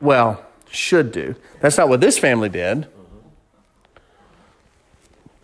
Well, 0.00 0.44
should 0.70 1.12
do. 1.12 1.36
That's 1.60 1.78
not 1.78 1.88
what 1.88 2.00
this 2.00 2.18
family 2.18 2.48
did. 2.48 2.86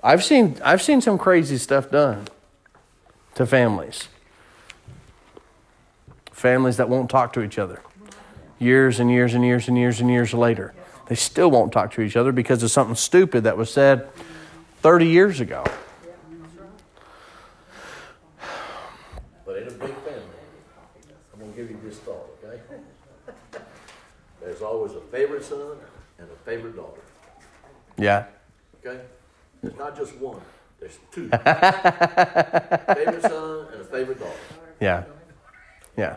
I've 0.03 0.25
seen 0.25 0.57
I've 0.65 0.83
seen 0.83 1.01
some 1.01 1.19
crazy 1.19 1.59
stuff 1.59 1.91
done 1.91 2.29
to 3.35 3.47
families. 3.47 4.09
Families 6.33 6.77
that 6.79 6.89
won't 6.89 7.09
talk 7.09 7.33
to 7.35 7.43
each 7.43 7.59
other. 7.59 7.81
Years 8.63 9.01
and 9.01 9.11
years 9.11 9.35
and 9.35 9.45
years 9.45 9.67
and 9.67 9.77
years 9.77 10.01
and 10.01 10.09
years 10.09 10.33
later. 10.33 10.73
They 11.09 11.17
still 11.17 11.51
won't 11.51 11.73
talk 11.73 11.93
to 11.95 12.01
each 12.01 12.17
other 12.17 12.31
because 12.31 12.63
of 12.63 12.71
something 12.71 12.95
stupid 12.95 13.43
that 13.43 13.57
was 13.57 13.73
said 13.73 14.09
30 14.83 15.07
years 15.09 15.41
ago. 15.41 15.65
But 19.45 19.57
in 19.57 19.67
a 19.67 19.71
big 19.73 19.81
family, 19.81 20.23
I'm 21.35 21.41
gonna 21.41 21.53
give 21.57 21.71
you 21.71 21.79
this 21.83 21.99
thought, 21.99 22.29
okay? 22.45 22.61
There's 24.41 24.63
always 24.63 24.93
a 24.93 25.01
favorite 25.01 25.45
son 25.45 25.77
and 26.19 26.29
a 26.31 26.37
favorite 26.45 26.77
daughter, 26.77 27.01
Yeah. 27.99 28.27
okay? 28.87 29.01
There's 29.61 29.77
not 29.77 29.97
just 29.97 30.17
one, 30.19 30.41
there's 30.79 30.99
two. 31.11 31.29
Favorite 31.31 33.23
son 33.23 33.67
and 33.73 33.81
a 33.81 33.85
favorite 33.91 34.21
daughter. 34.21 34.39
Yeah. 34.81 35.03
Yeah. 35.97 36.17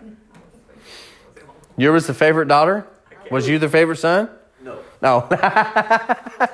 You 1.78 1.92
was 1.92 2.08
the 2.08 2.14
favorite 2.14 2.48
daughter? 2.48 2.88
Was 3.30 3.48
you 3.48 3.60
the 3.60 3.70
favorite 3.70 3.98
son? 3.98 4.30
No, 4.64 4.80
No. 5.02 5.28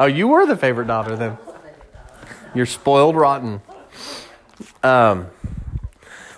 oh, 0.00 0.06
you 0.06 0.28
were 0.28 0.46
the 0.46 0.56
favorite 0.56 0.86
daughter 0.86 1.16
then. 1.16 1.38
You're 2.54 2.66
spoiled 2.66 3.16
rotten. 3.16 3.60
Um, 4.82 5.28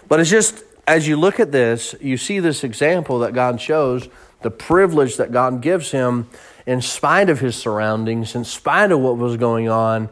but 0.09 0.20
it's 0.20 0.31
just 0.31 0.64
as 0.87 1.07
you 1.09 1.16
look 1.16 1.40
at 1.40 1.53
this, 1.53 1.94
you 2.01 2.16
see 2.16 2.40
this 2.40 2.64
example 2.64 3.20
that 3.20 3.33
God 3.33 3.61
shows, 3.61 4.09
the 4.42 4.51
privilege 4.51 5.16
that 5.16 5.33
God 5.33 5.61
gives 5.62 5.90
him 5.90 6.29
in 6.66 6.81
spite 6.81 7.29
of 7.29 7.40
his 7.40 7.57
surroundings, 7.57 8.35
in 8.35 8.44
spite 8.44 8.92
of 8.92 9.01
what 9.01 9.16
was 9.16 9.37
going 9.37 9.68
on, 9.68 10.09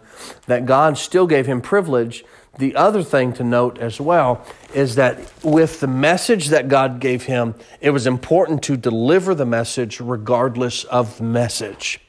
that 0.46 0.66
God 0.66 0.98
still 0.98 1.26
gave 1.26 1.46
him 1.46 1.60
privilege. 1.60 2.24
The 2.58 2.74
other 2.76 3.02
thing 3.02 3.32
to 3.34 3.44
note 3.44 3.78
as 3.78 4.00
well 4.00 4.44
is 4.74 4.96
that 4.96 5.32
with 5.42 5.80
the 5.80 5.86
message 5.86 6.48
that 6.48 6.68
God 6.68 7.00
gave 7.00 7.24
him, 7.24 7.54
it 7.80 7.90
was 7.90 8.06
important 8.06 8.62
to 8.64 8.76
deliver 8.76 9.34
the 9.34 9.46
message 9.46 10.00
regardless 10.00 10.84
of 10.84 11.18
the 11.18 11.24
message 11.24 12.00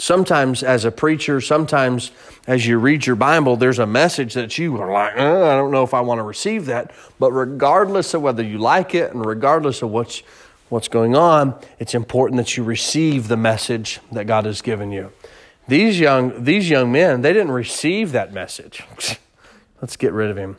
sometimes 0.00 0.62
as 0.62 0.84
a 0.84 0.90
preacher, 0.90 1.40
sometimes 1.40 2.10
as 2.46 2.66
you 2.66 2.78
read 2.78 3.06
your 3.06 3.16
Bible, 3.16 3.56
there's 3.56 3.78
a 3.78 3.86
message 3.86 4.34
that 4.34 4.58
you 4.58 4.80
are 4.80 4.90
like, 4.90 5.16
uh, 5.16 5.46
I 5.46 5.56
don't 5.56 5.70
know 5.70 5.82
if 5.82 5.94
I 5.94 6.00
want 6.00 6.18
to 6.18 6.22
receive 6.22 6.66
that. 6.66 6.92
But 7.18 7.32
regardless 7.32 8.14
of 8.14 8.22
whether 8.22 8.42
you 8.42 8.58
like 8.58 8.94
it 8.94 9.12
and 9.12 9.24
regardless 9.24 9.82
of 9.82 9.90
what's, 9.90 10.22
what's 10.70 10.88
going 10.88 11.14
on, 11.14 11.60
it's 11.78 11.94
important 11.94 12.38
that 12.38 12.56
you 12.56 12.64
receive 12.64 13.28
the 13.28 13.36
message 13.36 14.00
that 14.12 14.26
God 14.26 14.46
has 14.46 14.62
given 14.62 14.90
you. 14.90 15.12
These 15.68 16.00
young, 16.00 16.42
these 16.42 16.70
young 16.70 16.90
men, 16.90 17.20
they 17.20 17.32
didn't 17.32 17.52
receive 17.52 18.12
that 18.12 18.32
message. 18.32 18.82
Let's 19.82 19.96
get 19.96 20.12
rid 20.12 20.30
of 20.30 20.38
him. 20.38 20.56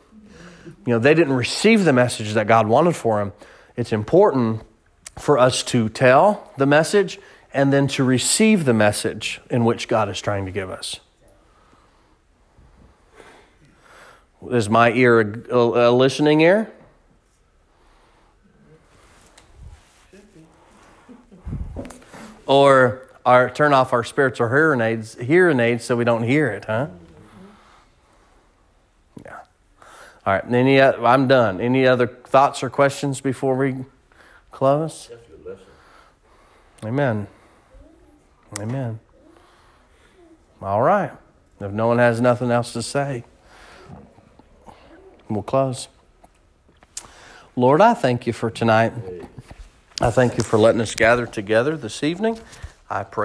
You 0.85 0.93
know, 0.93 0.99
they 0.99 1.13
didn't 1.13 1.33
receive 1.33 1.85
the 1.85 1.93
message 1.93 2.33
that 2.33 2.47
God 2.47 2.67
wanted 2.67 2.95
for 2.95 3.19
them. 3.19 3.33
It's 3.75 3.91
important 3.91 4.61
for 5.17 5.37
us 5.37 5.63
to 5.63 5.89
tell 5.89 6.51
the 6.57 6.65
message 6.65 7.19
and 7.53 7.73
then 7.73 7.87
to 7.87 8.03
receive 8.03 8.65
the 8.65 8.73
message 8.73 9.41
in 9.49 9.65
which 9.65 9.87
God 9.87 10.09
is 10.09 10.21
trying 10.21 10.45
to 10.45 10.51
give 10.51 10.69
us. 10.69 10.99
Is 14.49 14.69
my 14.69 14.91
ear 14.91 15.19
a, 15.51 15.55
a 15.55 15.91
listening 15.91 16.41
ear? 16.41 16.71
Or 22.45 23.07
our, 23.25 23.49
turn 23.49 23.73
off 23.73 23.93
our 23.93 24.03
spiritual 24.03 24.49
hearing 24.49 24.81
aids, 24.81 25.15
hearing 25.15 25.59
aids 25.59 25.85
so 25.85 25.95
we 25.95 26.03
don't 26.03 26.23
hear 26.23 26.47
it, 26.49 26.65
huh? 26.65 26.87
Yeah. 29.23 29.39
All 30.25 30.33
right. 30.33 30.43
Any? 30.51 30.81
I'm 30.81 31.27
done. 31.27 31.61
Any 31.61 31.85
other 31.87 32.07
thoughts 32.07 32.63
or 32.63 32.69
questions 32.69 33.21
before 33.21 33.55
we 33.55 33.85
close? 34.51 35.09
Amen. 36.83 37.27
Amen. 38.59 38.99
All 40.61 40.81
right. 40.81 41.11
If 41.59 41.71
no 41.71 41.87
one 41.87 41.99
has 41.99 42.19
nothing 42.19 42.49
else 42.49 42.73
to 42.73 42.81
say, 42.81 43.23
we'll 45.29 45.43
close. 45.43 45.87
Lord, 47.55 47.81
I 47.81 47.93
thank 47.93 48.25
you 48.25 48.33
for 48.33 48.49
tonight. 48.49 48.93
I 50.03 50.09
thank 50.09 50.35
you 50.35 50.43
for 50.43 50.57
letting 50.57 50.81
us 50.81 50.95
gather 50.95 51.27
together 51.27 51.77
this 51.77 52.01
evening. 52.01 52.39
I 52.89 53.03
pray. 53.03 53.19